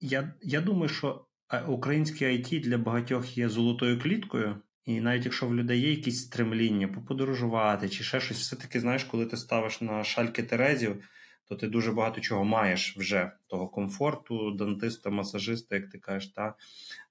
[0.00, 1.26] Я, Я думаю, що
[1.68, 4.56] українське IT для багатьох є золотою кліткою.
[4.86, 9.26] І навіть якщо в людей є якісь стремління поподорожувати чи ще щось, все-таки знаєш, коли
[9.26, 11.08] ти ставиш на шальки Терезів,
[11.48, 16.54] то ти дуже багато чого маєш вже того комфорту, дантиста, масажиста, як ти кажеш, та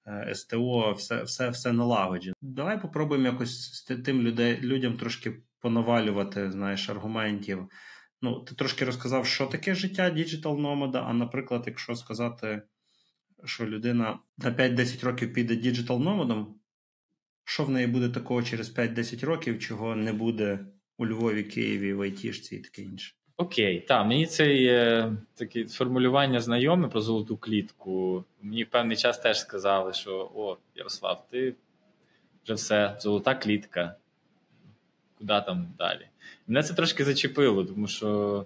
[0.08, 2.36] е, СТО, все все, все налагоджено.
[2.42, 7.70] Давай попробуємо якось тим людей, людям трошки понавалювати знаєш, аргументів.
[8.22, 12.62] Ну, Ти трошки розказав, що таке життя digital nomad а, а наприклад, якщо сказати,
[13.46, 16.60] що людина на 5-10 років піде digital nomad ом,
[17.46, 20.60] що в неї буде такого через 5-10 років, чого не буде
[20.98, 23.14] у Львові, Києві, в Айтішці і таке інше.
[23.38, 28.26] Окей, так, мені це є таке формулювання знайоме про золоту клітку.
[28.42, 31.56] Мені в певний час теж сказали, що о, Ярослав, ти
[32.44, 33.96] вже все, золота клітка.
[35.18, 36.08] Куди там далі?
[36.48, 38.46] Мене це трошки зачепило, тому що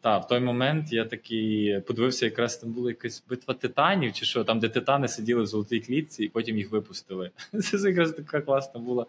[0.00, 4.44] та, в той момент я такий подивився, якраз там була якась битва титанів, чи що,
[4.44, 7.30] там, де титани сиділи в золотій клітці, і потім їх випустили.
[7.60, 9.06] Це якраз така класна була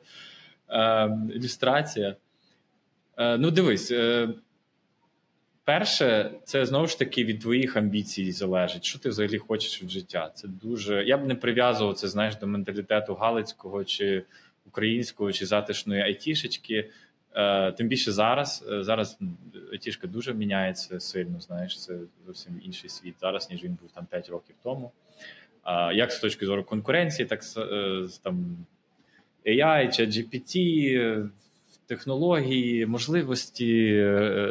[0.70, 2.16] е, ілюстрація.
[3.18, 4.30] Е, Ну, дивись, е,
[5.64, 8.86] перше, це знову ж таки від твоїх амбіцій залежить.
[8.86, 10.32] Що ти взагалі хочеш від життя?
[10.36, 11.04] Це дуже.
[11.04, 14.24] Я б не прив'язував це, знаєш, до менталітету Галицького чи
[14.66, 16.90] українського, чи затишної айтішечки.
[17.36, 18.66] Е, тим більше зараз.
[18.72, 19.20] Е, зараз
[19.82, 21.40] тішка дуже міняється сильно.
[21.40, 24.92] Знаєш, це зовсім інший світ зараз, ніж він був там 5 років тому.
[25.94, 28.58] Як з точки зору конкуренції, так е, там
[29.46, 31.30] AI, чи GPT,
[31.86, 33.94] технології, можливості,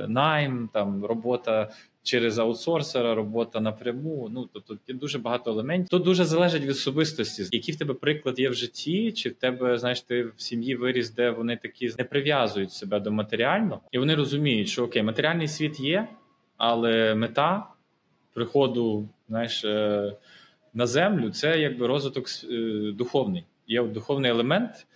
[0.08, 1.70] найм, там робота
[2.04, 4.28] через аутсорсера, робота напряму.
[4.32, 5.88] Ну тобто є дуже багато елементів.
[5.88, 7.56] То дуже залежить від особистості.
[7.56, 11.10] Який в тебе приклад є в житті, чи в тебе знаєш, ти в сім'ї виріс,
[11.10, 15.80] де вони такі не прив'язують себе до матеріального, і вони розуміють, що окей, матеріальний світ
[15.80, 16.08] є,
[16.56, 17.66] але мета
[18.34, 20.12] приходу, знаєш, е,
[20.74, 23.44] на землю це якби розвиток е, духовний.
[23.66, 24.86] Є духовний елемент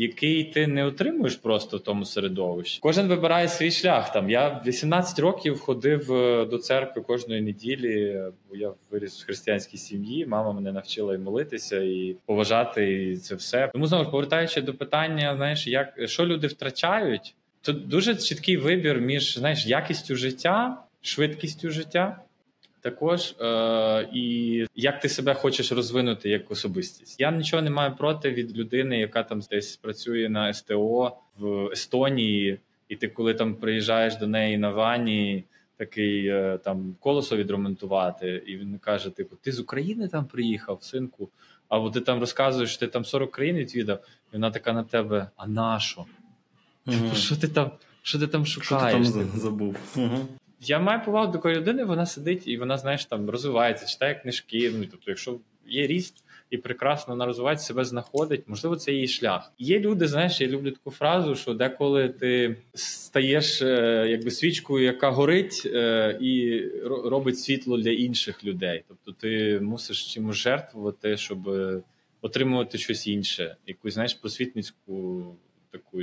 [0.00, 2.78] який ти не отримуєш просто в тому середовищі.
[2.82, 4.12] Кожен вибирає свій шлях.
[4.12, 9.76] Там я 18 років ходив е, до церкви кожної неділі, бо я виріс в християнській
[9.76, 10.26] сім'ї.
[10.26, 13.70] Мама мене навчила і молитися, і поважати і це все.
[13.72, 19.38] Тому знову повертаючи до питання, знаєш, як що люди втрачають, то дуже чіткий вибір між
[19.38, 22.20] знаєш якістю життя, швидкістю життя.
[22.80, 27.20] Також е, і як ти себе хочеш розвинути як особистість.
[27.20, 32.58] Я нічого не маю проти від людини, яка там десь працює на СТО в Естонії,
[32.88, 35.44] і ти, коли там приїжджаєш до неї на вані,
[35.76, 41.28] такий е, там колесо відремонтувати, і він каже: Типу, ти з України там приїхав, синку?
[41.68, 43.98] Або ти там розказуєш, що ти там 40 країн відвідав,
[44.32, 46.04] і вона така на тебе: а на що?
[46.86, 47.70] Типу, що ти там?
[48.02, 49.08] Що ти там шукаєш?
[49.08, 49.76] Що ти там забув?
[49.96, 50.26] Угу.
[50.60, 54.72] Я маю повагу до такої людини, вона сидить і вона, знаєш, там розвивається, читає книжки.
[54.74, 58.42] Ну тобто, якщо є ріст, і прекрасно вона розвивається, себе знаходить.
[58.46, 59.52] Можливо, це її шлях.
[59.58, 65.10] Є люди, знаєш, я люблю таку фразу, що деколи ти стаєш е, якби свічкою, яка
[65.10, 68.84] горить, е, і робить світло для інших людей.
[68.88, 71.50] Тобто ти мусиш чимось жертвувати, щоб
[72.20, 75.24] отримувати щось інше, якусь знаєш просвітницьку
[75.70, 76.02] таку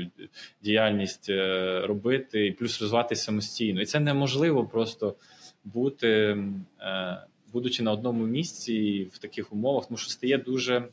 [0.63, 3.81] діяльність е, робити, і плюс розвиватися самостійно.
[3.81, 5.15] І це неможливо просто
[5.63, 6.37] бути,
[6.81, 7.17] е,
[7.53, 10.87] будучи на одному місці в таких умовах, тому що стає дуже.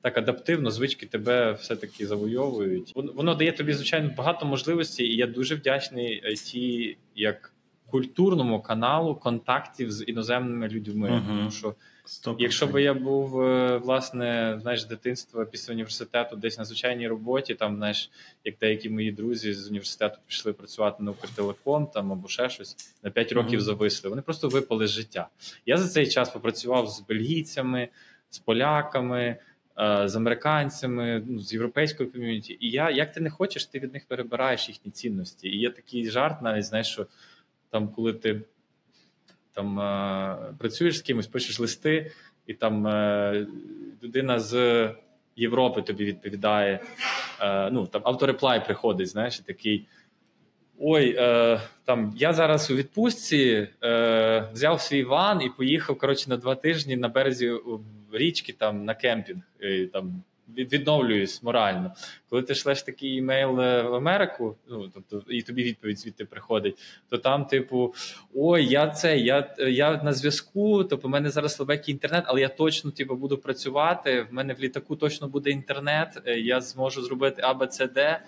[0.00, 2.92] Так адаптивно, звички тебе все-таки завойовують.
[2.94, 7.54] Воно дає тобі, звичайно, багато можливостей, і я дуже вдячний IT як
[7.86, 11.08] культурному каналу контактів з іноземними людьми.
[11.08, 11.26] Uh-huh.
[11.26, 11.74] Тому що
[12.06, 12.36] 100%.
[12.38, 17.76] Якщо б я був е, власне знаєш, дитинства після університету, десь на звичайній роботі, там
[17.76, 18.10] знаєш,
[18.44, 23.10] як деякі мої друзі з університету пішли працювати на Укртелеком там або ще щось на
[23.10, 23.62] 5 років mm-hmm.
[23.62, 24.10] зависли.
[24.10, 25.28] Вони просто випали з життя.
[25.66, 27.88] Я за цей час попрацював з бельгійцями,
[28.30, 29.36] з поляками.
[29.78, 33.92] Е, з американцями, ну, з європейською ком'юніті, і я як ти не хочеш, ти від
[33.92, 35.48] них перебираєш їхні цінності.
[35.48, 37.06] І є такий жарт, навіть знаєш, що
[37.70, 38.42] там, коли ти
[39.56, 42.12] там е, працюєш з кимось, пишеш листи,
[42.46, 43.46] і там е,
[44.02, 44.90] людина з
[45.36, 46.80] Європи тобі відповідає.
[47.40, 49.86] Е, ну там автореплай приходить, знаєш, і такий.
[50.78, 56.36] Ой, е, там я зараз у відпустці е, взяв свій ван і поїхав коротше, на
[56.36, 57.52] два тижні на березі
[58.12, 59.42] річки там на кемпінг.
[59.60, 61.94] І, там відновлююсь морально.
[62.30, 66.78] Коли ти шлеш такий емейл е, в Америку, ну тобто і тобі відповідь звідти приходить,
[67.08, 67.94] то там, типу,
[68.34, 72.48] ой, я це, я я на зв'язку, тобто в мене зараз слабекий інтернет, але я
[72.48, 74.26] точно типу, буду працювати.
[74.30, 78.18] В мене в літаку точно буде інтернет, е, я зможу зробити ABCD.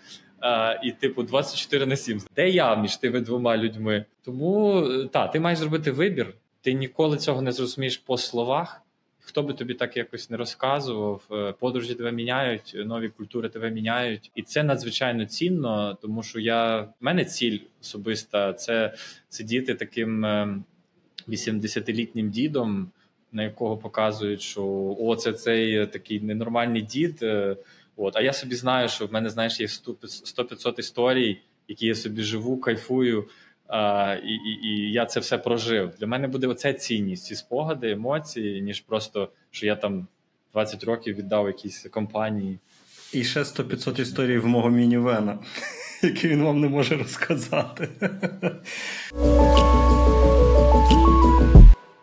[0.43, 2.21] Uh, і, типу, 24 на 7.
[2.37, 4.05] Де я між тими двома людьми?
[4.25, 6.35] Тому так, ти маєш зробити вибір.
[6.61, 8.83] Ти ніколи цього не зрозумієш по словах
[9.29, 14.31] хто би тобі так якось не розказував, е, подорожі тебе міняють, нові культури тебе міняють,
[14.35, 18.95] і це надзвичайно цінно, тому що я в мене ціль особиста це
[19.29, 20.26] сидіти таким
[21.29, 22.91] 80-літнім е, дідом,
[23.33, 27.18] на якого показують, що о, це цей такий ненормальний дід.
[27.22, 27.57] Е,
[27.97, 32.22] от, а я собі знаю, що в мене знаєш є 100-500 історій, які я собі
[32.22, 33.29] живу, кайфую.
[33.69, 35.95] А, І і, і я це все прожив.
[36.01, 40.07] Для мене буде оця цінність, ці спогади, емоції, ніж просто що я там
[40.53, 42.59] 20 років віддав якійсь компанії.
[43.12, 45.39] І ще 100-500 історій в мого мінівена,
[46.03, 47.89] які він вам не може розказати.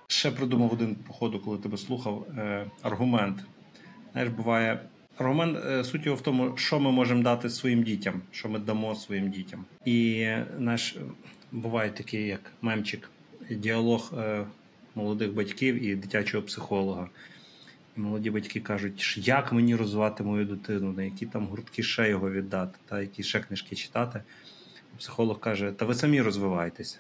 [0.08, 3.40] Ще придумав один походу, коли тебе слухав, е, аргумент.
[4.12, 4.80] Знаєш, буває.
[5.18, 8.96] Аргумент е, суть його в тому, що ми можемо дати своїм дітям, що ми дамо
[8.96, 9.66] своїм дітям.
[9.86, 10.28] І
[10.60, 10.96] наш
[11.56, 13.10] буває такий, як мемчик,
[13.50, 14.46] діалог е,
[14.96, 17.10] молодих батьків і дитячого психолога.
[17.98, 22.32] І молоді батьки кажуть, як мені розвивати мою дитину, на які там гуртки ще його
[22.32, 24.24] віддати, та які ще книжки читати.
[24.98, 27.00] Психолог каже: Та ви самі розвиваєтеся.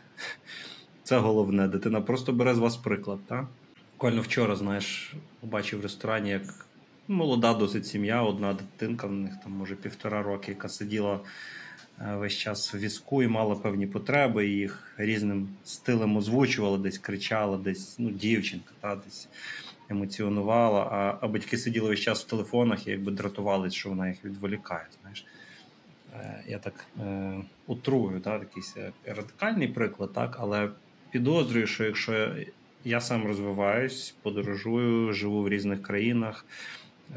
[1.03, 3.20] Це головне, дитина просто бере з вас приклад.
[3.28, 3.47] Та?
[3.93, 6.66] Буквально вчора, знаєш, побачив в ресторані, як
[7.08, 11.20] молода досить сім'я, одна дитинка, в них там, може, півтора роки, яка сиділа
[12.00, 17.58] весь час в візку і мала певні потреби, і їх різним стилем озвучувала, десь кричала,
[17.58, 19.28] десь ну, дівчинка, та, десь
[19.89, 24.26] емоціонувала, а а батьки сиділи весь час в телефонах і якби дратувалися, що вона їх
[24.26, 24.86] відволікає.
[25.02, 25.26] знаєш.
[26.14, 27.34] Е, я так е,
[27.68, 28.76] утрую, так, якийсь
[29.06, 30.70] радикальний приклад, так, але
[31.12, 32.36] підозрюю, що якщо
[32.84, 36.46] я сам розвиваюсь, подорожую, живу в різних країнах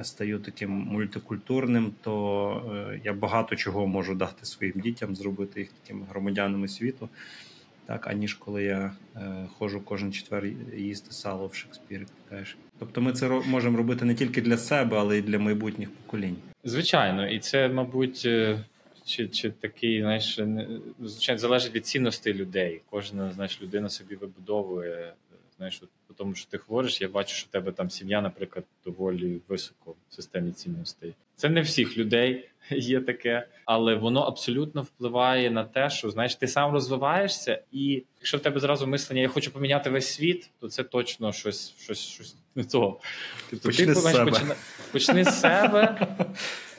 [0.03, 6.07] стаю таким мультикультурним, то е, я багато чого можу дати своїм дітям, зробити їх такими
[6.11, 7.09] громадянами світу,
[7.86, 12.07] так, аніж коли я е, ходжу кожен четвер їсти сало в Шекспірі.
[12.78, 16.36] Тобто ми це можемо робити не тільки для себе, але й для майбутніх поколінь.
[16.64, 18.22] Звичайно, і це, мабуть.
[18.26, 18.64] Е,
[19.09, 20.41] чи чи такий, знаєш,
[21.01, 22.80] звичайно, залежить від цінностей людей.
[22.91, 25.12] Кожна знаєш, людина собі вибудовує
[25.59, 29.40] Знаєш, по тому, що ти говориш, я бачу, що в тебе там сім'я, наприклад, доволі
[29.48, 31.14] високо в системі цінностей.
[31.36, 36.48] Це не всіх людей є таке, але воно абсолютно впливає на те, що знаєш, ти
[36.48, 40.84] сам розвиваєшся, і якщо в тебе зразу мислення я хочу поміняти весь світ, то це
[40.84, 43.00] точно щось щось, щось не того.
[43.50, 44.30] Тобто почни ти з себе.
[44.30, 44.54] Почни,
[44.92, 46.06] почни з себе.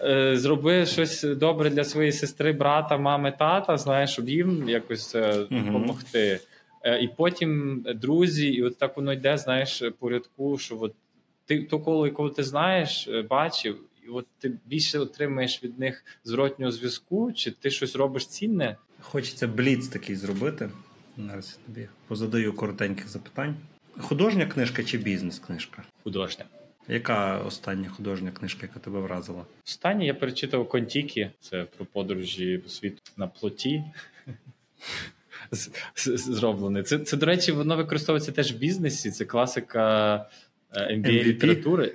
[0.02, 5.46] Е, зроби щось добре для своєї сестри, брата, мами, тата, знаєш, щоб їм якось е,
[5.52, 6.40] допомогти.
[6.84, 10.96] Е, і потім друзі, і от так воно йде, знаєш, по рядку, що от
[11.46, 16.04] ти то коло, якого ти знаєш, е, бачив, і от ти більше отримаєш від них
[16.24, 18.78] зворотнього зв'язку, чи ти щось робиш цінне?
[19.02, 20.70] Хочеться бліц такий зробити.
[21.18, 23.56] Зараз тобі позадаю коротеньких запитань.
[23.98, 25.84] Художня книжка чи бізнес-книжка?
[26.04, 26.46] Художня.
[26.88, 29.46] Яка остання художня книжка, яка тебе вразила?
[29.66, 33.84] Останнє я перечитав Контікі, це про подорожі по світу на плоті.
[36.16, 36.84] Зроблений.
[36.84, 39.12] Це, це, до речі, воно використовується теж в бізнесі.
[39.12, 40.26] Це класика
[40.76, 41.94] MBA літератури.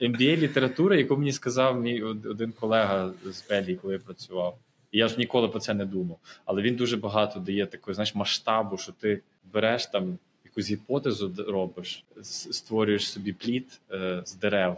[0.00, 4.58] MBA літератури, яку мені сказав мій один колега з Белії, коли я працював.
[4.92, 6.18] І я ж ніколи про це не думав.
[6.44, 9.20] Але він дуже багато дає такої знаєш, масштабу, що ти
[9.52, 14.76] береш там якусь гіпотезу, робиш, створюєш собі плід е, з дерев.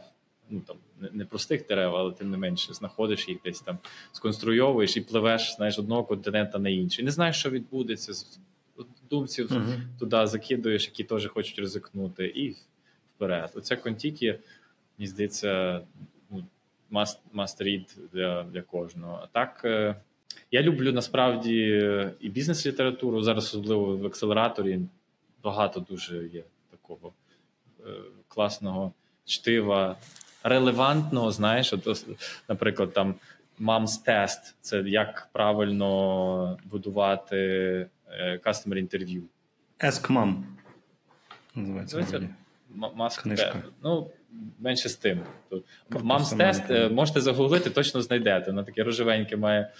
[0.50, 0.76] Ну там
[1.12, 3.78] не простих дерев, але тим не менше знаходиш їх десь там,
[4.12, 7.04] сконструйовуєш і пливеш знаєш, одного континента на інший.
[7.04, 8.12] Не знаєш, що відбудеться.
[9.10, 9.80] Думців uh-huh.
[9.98, 12.56] туди закидуєш, які теж хочуть ризикнути, і
[13.16, 13.50] вперед.
[13.54, 14.38] Оце контіки,
[14.98, 15.80] мені здається,
[16.30, 16.44] ну,
[17.34, 19.20] must read для для кожного.
[19.22, 19.96] А так е,
[20.50, 21.82] я люблю насправді
[22.20, 23.22] і бізнес-літературу.
[23.22, 24.80] Зараз, особливо в акселераторі,
[25.42, 27.12] багато дуже є такого
[27.80, 27.90] е,
[28.28, 28.92] класного
[29.24, 29.96] чтива,
[30.44, 31.30] релевантного.
[31.30, 32.06] Знаєш, от,
[32.48, 33.14] наприклад, там
[33.60, 37.36] Mom's Test– це як правильно будувати
[38.10, 39.22] е, customer інтерв'ю.
[39.80, 40.42] Ask Mom.
[41.54, 42.28] Називається.
[42.94, 43.62] Маск Книжка.
[43.82, 44.10] Ну,
[44.58, 45.20] менше з тим.
[45.90, 48.50] Мамс тест можете загуглити, точно знайдете.
[48.50, 49.70] Воно таке рожевеньке має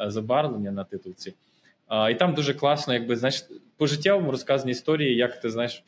[0.00, 1.34] е, забарвлення на титулці.
[1.86, 3.44] А, І там дуже класно, якби знаєш,
[3.76, 5.84] по життєвому розказані історії, як ти знаєш,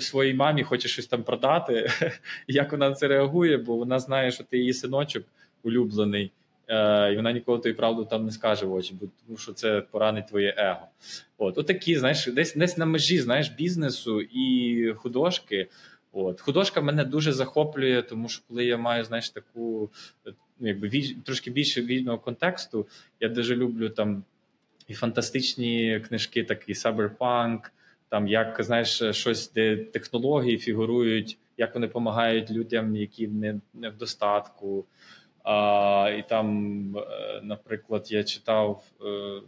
[0.00, 1.90] своїй мамі хочеш щось там продати,
[2.48, 5.24] як вона на це реагує, бо вона знає, що ти її синочок
[5.62, 6.32] улюблений,
[6.68, 9.80] е, і вона ніколи тобі правду там не скаже в очі, бо тому що це
[9.80, 10.88] поранить твоє его.
[11.38, 15.68] От Отакі, знаєш, десь десь на межі знаєш, бізнесу і художки.
[16.12, 19.90] От Художка мене дуже захоплює, тому що коли я маю знаєш, таку
[20.60, 20.90] ну, якби
[21.24, 22.86] трошки більше вільного контексту,
[23.20, 24.24] я дуже люблю там
[24.88, 27.58] і фантастичні книжки, такі Cyberpunk,
[28.08, 33.96] там як знаєш, щось, де технології фігурують, як вони допомагають людям, які не не в
[33.96, 34.84] достатку.
[35.44, 39.40] А, І там, е, наприклад, я читав е,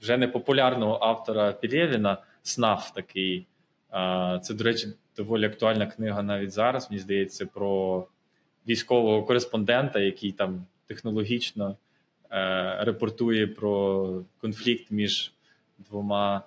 [0.00, 3.46] вже непопулярного автора Пілєвіна СНАФ такий.
[3.90, 6.90] А, Це, до речі, доволі актуальна книга навіть зараз.
[6.90, 8.06] Мені здається, про
[8.68, 11.76] військового кореспондента, який там технологічно
[12.30, 14.06] е, репортує про
[14.40, 15.32] конфлікт між
[15.78, 16.42] двома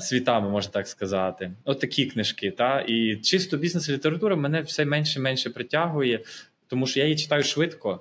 [0.00, 1.52] світами, можна так сказати.
[1.64, 1.80] От
[2.12, 2.50] книжки.
[2.50, 2.80] Та?
[2.80, 6.20] І чисто бізнес-література мене все менше і менше притягує,
[6.68, 8.00] тому що я її читаю швидко.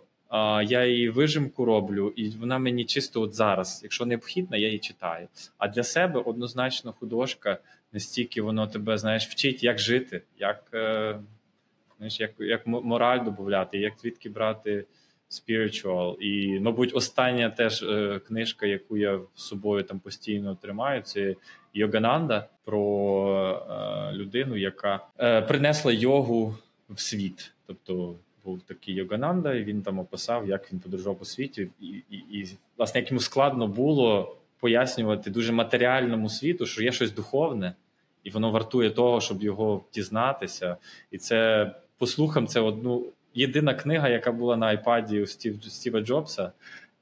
[0.66, 5.28] Я її вижимку роблю, і вона мені чисто от зараз, якщо необхідна, я її читаю.
[5.58, 7.58] А для себе однозначно художка
[7.94, 11.20] настільки воно тебе знаєш, вчить, як жити, як е,
[11.98, 14.86] знаєш, як як мораль додати, як звідки брати
[15.32, 16.16] spiritual.
[16.20, 21.36] І, мабуть, остання теж е, книжка, яку я з собою там постійно тримаю, це
[21.74, 26.56] Йогананда про е, людину, яка е, принесла йогу
[26.90, 27.52] в світ.
[27.68, 28.16] Тобто
[28.46, 32.48] був такий Йогананда, і він там описав, як він подорожував по світі, і, і, і
[32.78, 37.74] власне як йому складно було пояснювати дуже матеріальному світу, що є щось духовне,
[38.24, 40.78] і воно вартує того, щоб його дізнатися.
[41.12, 43.06] І це по слухам, це одну
[43.38, 46.52] єдина книга, яка була на айпаді у Стів, Стіва Джобса.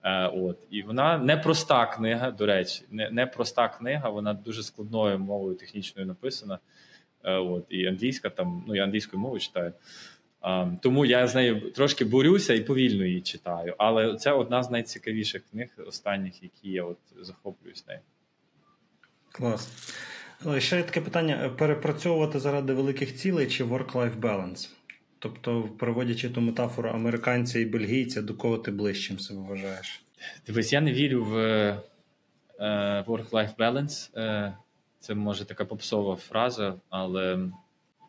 [0.04, 3.32] Е, от і вона не проста книга, до речі, не не
[3.80, 6.60] книга, вона дуже складною мовою технічною написана.
[7.24, 9.74] Е, от І англійська там, ну я англійською мовою читаю.
[10.82, 13.76] Тому я з нею трошки борюся і повільно її читаю.
[13.78, 18.00] Але це одна з найцікавіших книг останніх, які я от захоплююсь нею.
[19.32, 19.70] Клас.
[20.58, 24.70] Ще таке питання: перепрацьовувати заради великих цілей чи work-life balance?
[25.20, 30.04] Тобто, проводячи ту метафору американця і бельгійця, до кого ти ближчим себе вважаєш?
[30.48, 31.80] Дивись, я не вірю в е,
[33.08, 34.20] work-life balance.
[34.20, 34.58] Е,
[35.00, 37.50] це може така попсова фраза, але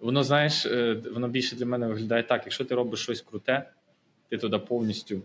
[0.00, 3.70] Воно, знаєш, е, воно більше для мене виглядає так: якщо ти робиш щось круте,
[4.28, 5.22] ти туди повністю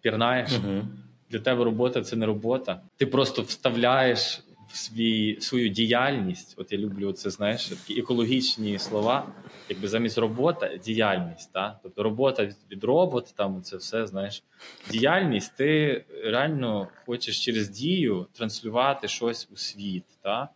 [0.00, 0.50] пірнаєш.
[0.50, 0.82] uh
[1.30, 2.80] Для тебе робота це не робота.
[2.96, 6.54] Ти просто вставляєш свій, свою діяльність.
[6.58, 9.32] От я люблю це, знаєш, такі екологічні слова,
[9.68, 11.52] якби замість робота, діяльність.
[11.52, 11.80] Та?
[11.82, 14.42] Тобто робота від, від робот, там це все знаєш.
[14.90, 20.04] Діяльність, ти реально хочеш через дію транслювати щось у світ.
[20.22, 20.48] Та?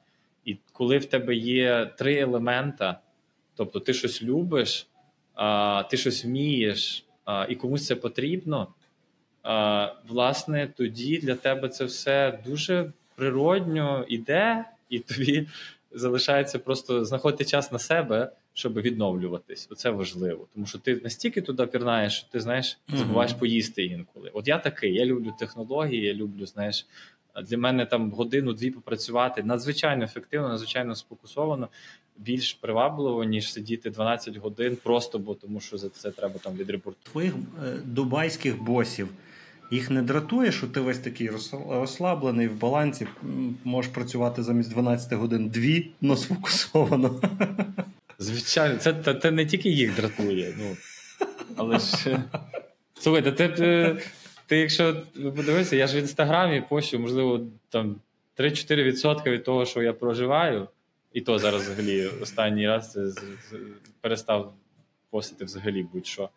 [0.45, 3.01] І коли в тебе є три елемента,
[3.57, 4.87] тобто ти щось любиш,
[5.35, 8.75] а, ти щось вмієш, а, і комусь це потрібно,
[9.43, 15.49] а, власне, тоді для тебе це все дуже природньо іде, і тобі
[15.95, 19.69] залишається просто знаходити час на себе, щоб відновлюватись.
[19.71, 20.47] Оце важливо.
[20.55, 24.31] Тому що ти настільки туди пірнаєш, що ти знаєш, забуваєш поїсти інколи.
[24.33, 26.87] От я такий, я люблю технології, я люблю, знаєш,
[27.45, 31.69] для мене там годину-дві попрацювати надзвичайно ефективно, надзвичайно сфокусовано.
[32.17, 37.11] більш привабливо, ніж сидіти 12 годин просто, бо тому що за це треба там відрепортувати.
[37.11, 39.09] Твоїх е, дубайських босів.
[39.73, 41.31] Їх не дратує, що ти весь такий
[41.68, 43.07] розслаблений в балансі,
[43.64, 47.20] можеш працювати замість 12 годин дві, но сфокусовано.
[48.18, 50.55] Звичайно, це це, це не тільки їх дратує.
[50.59, 50.77] ну,
[51.57, 52.18] Але ж.
[53.01, 53.97] Слухайте, ти, ти,
[54.47, 57.97] ти якщо подивишся, я ж в інстаграмі пощу, можливо, там
[58.39, 60.68] 3-4% від того, що я проживаю,
[61.12, 63.11] і то зараз взагалі останній раз це
[64.01, 64.55] перестав
[65.11, 66.29] постити взагалі будь-що.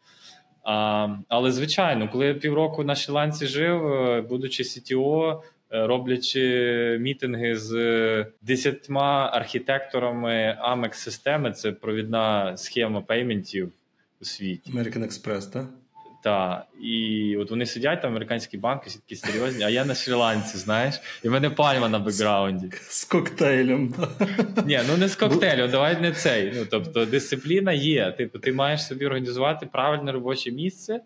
[0.66, 5.42] А, Але звичайно, коли я півроку на Шіланці жив, е, будучи CTO,
[5.72, 7.72] е, роблячи мітинги з
[8.42, 13.72] десятьма архітекторами amex системи це провідна схема пейментів
[14.22, 14.72] у світі.
[14.72, 15.66] American Express, так?
[16.26, 20.56] Так, і от вони сидять там, американські банки, всі такі серйозні, а я на Шрі-Ланці,
[20.56, 22.70] знаєш, і в мене пальма на бекграунді.
[22.90, 23.94] З коктейлем.
[24.66, 26.54] Ні, ну не з коктейлем, давай не цей.
[26.56, 28.12] Ну тобто, дисципліна є.
[28.12, 31.00] Типу, ти маєш собі організувати правильне робоче місце,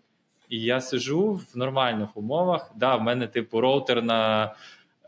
[0.48, 2.72] і я сижу в нормальних умовах.
[2.76, 4.54] Да, в мене, типу, роутер на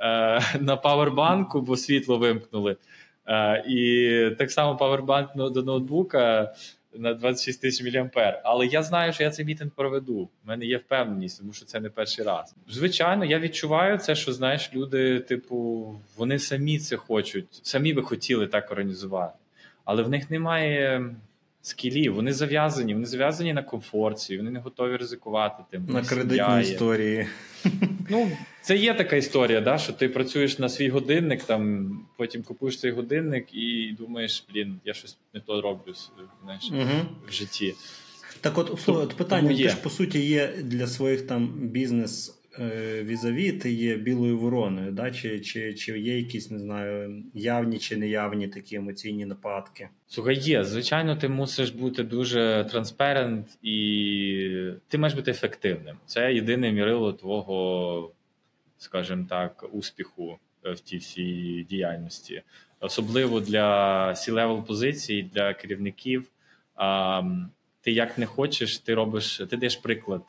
[0.00, 2.76] е, на павербанку, бо світло вимкнули.
[3.26, 6.54] Е, І так само павербанк до ноутбука
[6.94, 8.40] на 26 тисяч мА.
[8.44, 10.14] Але я знаю, що я цей мітинг проведу.
[10.14, 12.54] У мене є впевненість, тому що це не перший раз.
[12.68, 15.86] Звичайно, я відчуваю це, що знаєш, люди, типу,
[16.16, 19.38] вони самі це хочуть, самі би хотіли так організувати,
[19.84, 21.04] але в них немає
[21.62, 22.14] скілів.
[22.14, 25.86] Вони зав'язані, вони зав'язані на комфорті, вони не готові ризикувати тим.
[25.86, 27.26] На кредитній історії.
[28.10, 28.30] Ну,
[28.62, 32.90] це є така історія, да, що ти працюєш на свій годинник, там потім купуєш цей
[32.90, 35.94] годинник і думаєш, блін, я щось не то роблю
[36.44, 37.06] знаєш, угу.
[37.28, 37.74] в житті.
[38.40, 43.52] Так, от, от питання ти ж по суті є для своїх там бізнес Е, візаві
[43.52, 45.10] ти є білою вороною, да?
[45.10, 49.88] чи чи, чи є якісь, не знаю, явні чи неявні такі емоційні нападки?
[50.06, 50.64] Слухай, є.
[50.64, 55.96] Звичайно, ти мусиш бути дуже транспарент і ти маєш бути ефективним.
[56.06, 58.12] Це єдине мірило твого,
[58.82, 62.42] скажімо так, успіху в тій всій діяльності.
[62.80, 66.30] Особливо для C-level позицій, для керівників.
[67.80, 70.22] Ти як не хочеш, ти робиш, ти даєш приклад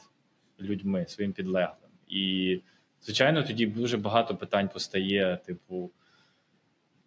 [0.61, 1.91] людьми своїм підлеглим.
[2.07, 2.59] І,
[3.01, 5.91] звичайно, тоді дуже багато питань постає, типу,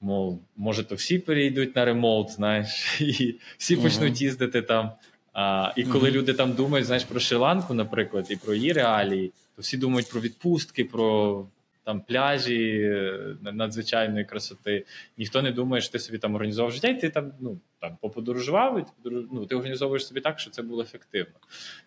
[0.01, 4.92] мов, може, то всі перейдуть на ремоут, знаєш, і всі почнуть їздити там.
[5.37, 6.12] А, І коли uh-huh.
[6.12, 10.20] люди там думають, знаєш, про Шри-Ланку, наприклад, і про її реалії, то всі думають про
[10.20, 11.47] відпустки, про
[11.84, 14.84] там пляжі е, надзвичайної красоти.
[15.18, 18.78] Ніхто не думає, що ти собі там організував життя, і ти там ну, там поподорожував,
[18.78, 21.34] і ти, ну, ти організовуєш собі так, що це було ефективно.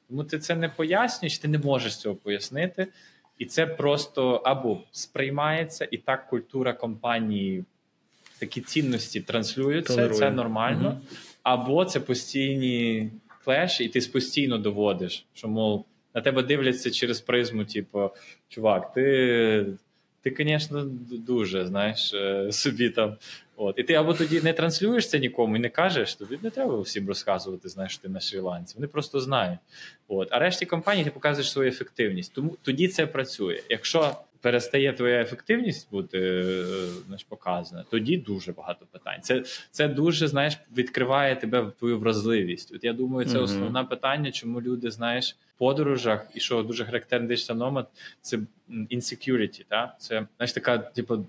[0.10, 2.88] Тому ти це не пояснюєш, ти не можеш цього пояснити.
[3.38, 7.66] І це просто або сприймається, і так культура компанії,
[8.40, 10.20] такі цінності транслюються, Толерує.
[10.20, 11.18] це нормально, угу.
[11.44, 13.12] або це постійні
[13.50, 15.86] клеші, і ти постійно доводиш, що мов
[16.16, 18.10] на тебе дивляться через призму, типу,
[18.50, 19.66] чувак, ти
[20.22, 23.16] ти, звісно, дуже знаєш е, собі там.
[23.58, 23.80] От.
[23.80, 27.08] І ти або тоді не транслюєш це нікому і не кажеш, тобі не треба всім
[27.08, 28.76] розказувати, знаєш, що ти на Шрі-Ланці.
[28.76, 29.60] Вони просто знають.
[30.08, 30.28] От.
[30.32, 32.34] А решті компанії ти показуєш свою ефективність.
[32.34, 33.62] Тому тоді це працює.
[33.70, 36.66] Якщо перестає твоя ефективність бути е,
[37.06, 39.22] знаєш, показана, тоді дуже багато питань.
[39.22, 42.76] Це це дуже знаєш, відкриває тебе в твою вразливість.
[42.76, 43.44] От я думаю, це mm-hmm.
[43.44, 47.90] основне питання, чому люди знаєш в подорожах, і що дуже характерний дичта номад,
[48.22, 49.96] це insecurity, та?
[50.00, 51.26] Це знаєш, така, типу,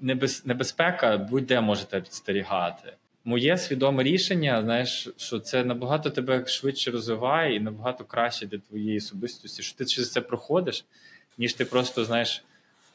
[0.00, 2.92] небез, небезпека, будь-де можете підстерігати.
[3.24, 8.98] Моє свідоме рішення, знаєш, що це набагато тебе швидше розвиває і набагато краще для твоєї
[8.98, 10.84] особистості, що ти через це проходиш
[11.40, 12.44] ніж ти просто знаєш.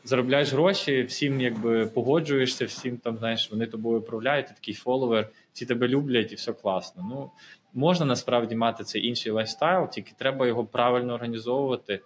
[0.03, 5.65] Заробляєш гроші, всім якби погоджуєшся, всім там знаєш, вони тобою управляють, ти такий фоловер, всі
[5.65, 7.07] тебе люблять і все класно.
[7.09, 7.31] Ну
[7.73, 11.99] можна насправді мати цей інший лайфстайл, тільки треба його правильно організовувати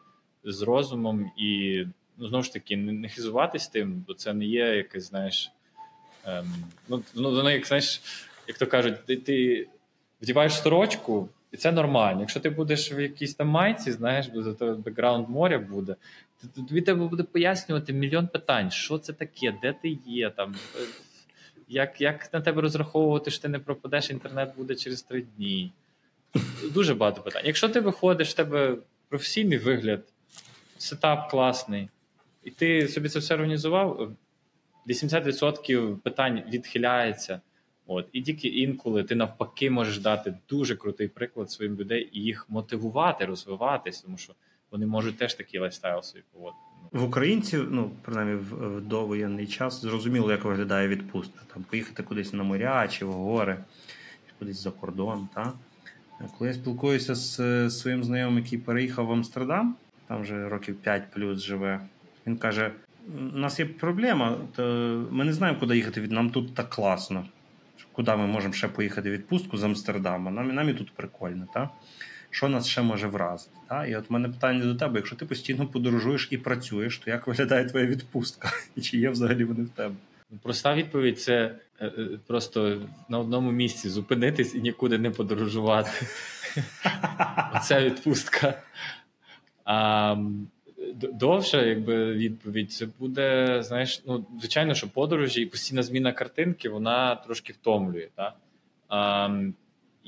[0.44, 1.84] з розумом і
[2.18, 5.52] ну, знову ж таки не хизуватись тим, бо це не є якесь, знаєш,
[6.26, 6.54] ем,
[6.88, 8.02] ну, ну як знаєш,
[8.48, 9.68] як то кажуть, ти, ти
[10.22, 11.30] вдіваєш сорочку.
[11.52, 12.20] І це нормально.
[12.20, 15.96] Якщо ти будеш в якійсь там майці, знаєш, бо за тебе бекграунд моря буде,
[16.48, 20.80] тобі тебе буде пояснювати мільйон питань, що це таке, де ти є, там, е,
[21.68, 25.72] як як на тебе розраховувати, що ти не пропадеш, інтернет буде через три дні.
[26.74, 27.44] Дуже багато питань.
[27.46, 28.78] Якщо ти виходиш, в тебе
[29.10, 30.04] професійний вигляд,
[30.78, 31.90] setup класний,
[32.44, 34.12] і ти собі це все організував,
[34.88, 37.42] 80% питань відхиляється.
[37.88, 42.50] От і тільки інколи ти навпаки можеш дати дуже крутий приклад своїм людей і їх
[42.50, 44.34] мотивувати, розвиватись, тому що
[44.72, 46.58] вони можуть теж такий лайфстайл собі поводити.
[46.92, 51.40] В українців, ну принаймні в, довоєнний час, зрозуміло, як виглядає відпустка.
[51.54, 53.58] Там поїхати кудись на моря чи в гори,
[54.28, 55.28] чи кудись за кордон.
[55.34, 55.54] Та?
[56.38, 59.76] Коли я спілкуюся з своїм знайомим, який переїхав в Амстердам,
[60.08, 61.80] там вже років 5 плюс живе,
[62.28, 62.72] він каже:
[63.34, 64.64] у нас є проблема, то
[65.12, 67.26] ми не знаємо, куди їхати нам тут так класно.
[67.92, 70.32] Куди ми можемо ще поїхати в відпустку з Амстердама?
[70.32, 71.48] Нам, нам і тут прикольно.
[71.54, 71.70] Та?
[72.30, 73.58] Що нас ще може вразити.
[73.70, 73.86] Та?
[73.86, 77.28] І от в мене питання до тебе: якщо ти постійно подорожуєш і працюєш, то як
[77.28, 78.52] виглядає твоя відпустка?
[78.76, 79.96] І чи є взагалі вони в тебе?
[80.44, 85.92] Проста відповідь це е, е, просто на одному місці зупинитись і нікуди не подорожувати.
[87.56, 88.62] Оця відпустка.
[89.66, 90.16] А
[90.94, 97.16] довша, якби відповідь, це буде, знаєш, ну, звичайно, що подорожі і постійна зміна картинки, вона
[97.16, 98.08] трошки втомлює.
[98.16, 98.34] Так?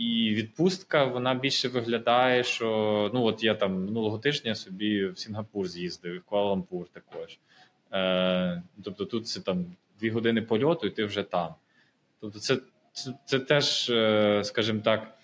[0.02, 5.68] І відпустка вона більше виглядає, що ну от я там минулого тижня собі в Сінгапур
[5.68, 7.40] з'їздив, в Куала-Лампур також.
[7.94, 9.66] Е, Тобто тут це там
[10.00, 11.56] дві години польоту, і ти вже там.
[12.22, 12.58] Тобто, це
[12.94, 15.18] це, це теж, е, скажімо так,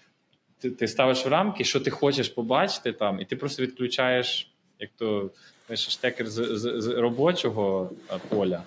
[0.60, 4.90] ти ти ставиш в рамки, що ти хочеш побачити там, і ти просто відключаєш, як
[4.98, 5.32] то
[5.76, 8.64] штекер з, з, з робочого е, поля.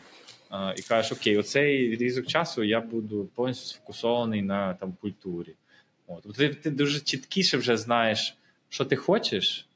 [0.51, 5.55] Uh, і кажеш, окей, оцей відрізок часу я буду повністю сфокусований на там культурі.
[6.11, 6.37] От.
[6.37, 8.37] Ти, ти дуже чіткіше вже знаєш,
[8.69, 9.67] що ти хочеш,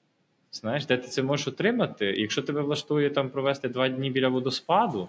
[0.52, 2.10] знаєш, де ти це можеш отримати.
[2.10, 5.08] І якщо тебе влаштує там провести два дні біля водоспаду,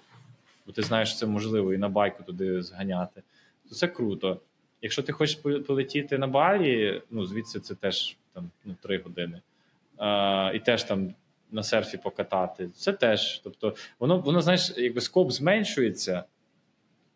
[0.65, 3.21] бо ти знаєш, що це можливо і на байку туди зганяти,
[3.69, 4.39] то це круто.
[4.81, 5.35] Якщо ти хочеш
[5.67, 9.41] полетіти на балі, ну звідси це теж там ну, три години.
[9.97, 11.13] А, І теж там
[11.51, 12.69] на серфі покатати.
[12.69, 13.41] Це теж.
[13.43, 16.23] Тобто, воно, воно знаєш, якби скоп зменшується.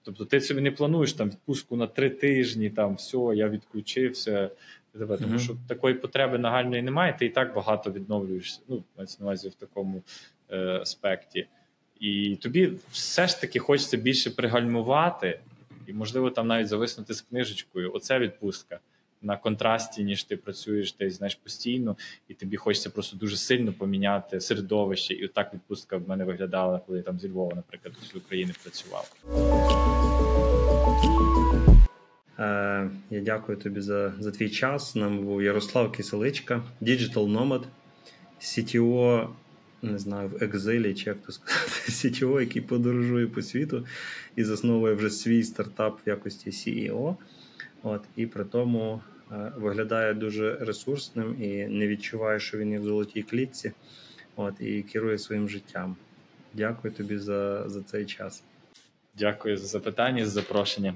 [0.04, 4.50] Тобто ти собі не плануєш там відпустку на три тижні, там все, я відключився.
[4.98, 5.40] Тебе, Тому mm-hmm.
[5.40, 8.60] що такої потреби нагальної немає, ти і так багато відновлюєшся.
[8.68, 10.02] Ну, мається на увазі в такому
[10.52, 11.48] е, аспекті.
[12.00, 15.40] І тобі все ж таки хочеться більше пригальмувати,
[15.88, 17.92] і, можливо, там навіть зависнути з книжечкою.
[17.94, 18.80] Оце відпустка
[19.22, 21.98] на контрасті, ніж ти працюєш десь знаєш постійно,
[22.28, 25.14] і тобі хочеться просто дуже сильно поміняти середовище.
[25.14, 29.16] І отак відпустка в мене виглядала, коли я там зі Львова, наприклад, з України працював.
[32.40, 34.96] Е, я дякую тобі за за твій час.
[34.96, 37.64] Нам був Ярослав Киселичка, Digital Nomad,
[38.42, 39.28] CTO,
[39.82, 43.86] не знаю, в екзилі, чи як то сказати, CTO, який подорожує по світу
[44.36, 47.16] і засновує вже свій стартап в якості CEO.
[47.84, 49.02] От, І при тому
[49.32, 53.72] е, виглядає дуже ресурсним і не відчуває, що він є в золотій клітці.
[54.36, 55.96] От, І керує своїм життям.
[56.54, 58.44] Дякую тобі за, за цей час.
[59.18, 60.94] Дякую за запитання, за запрошення.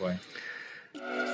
[0.00, 1.33] Bye.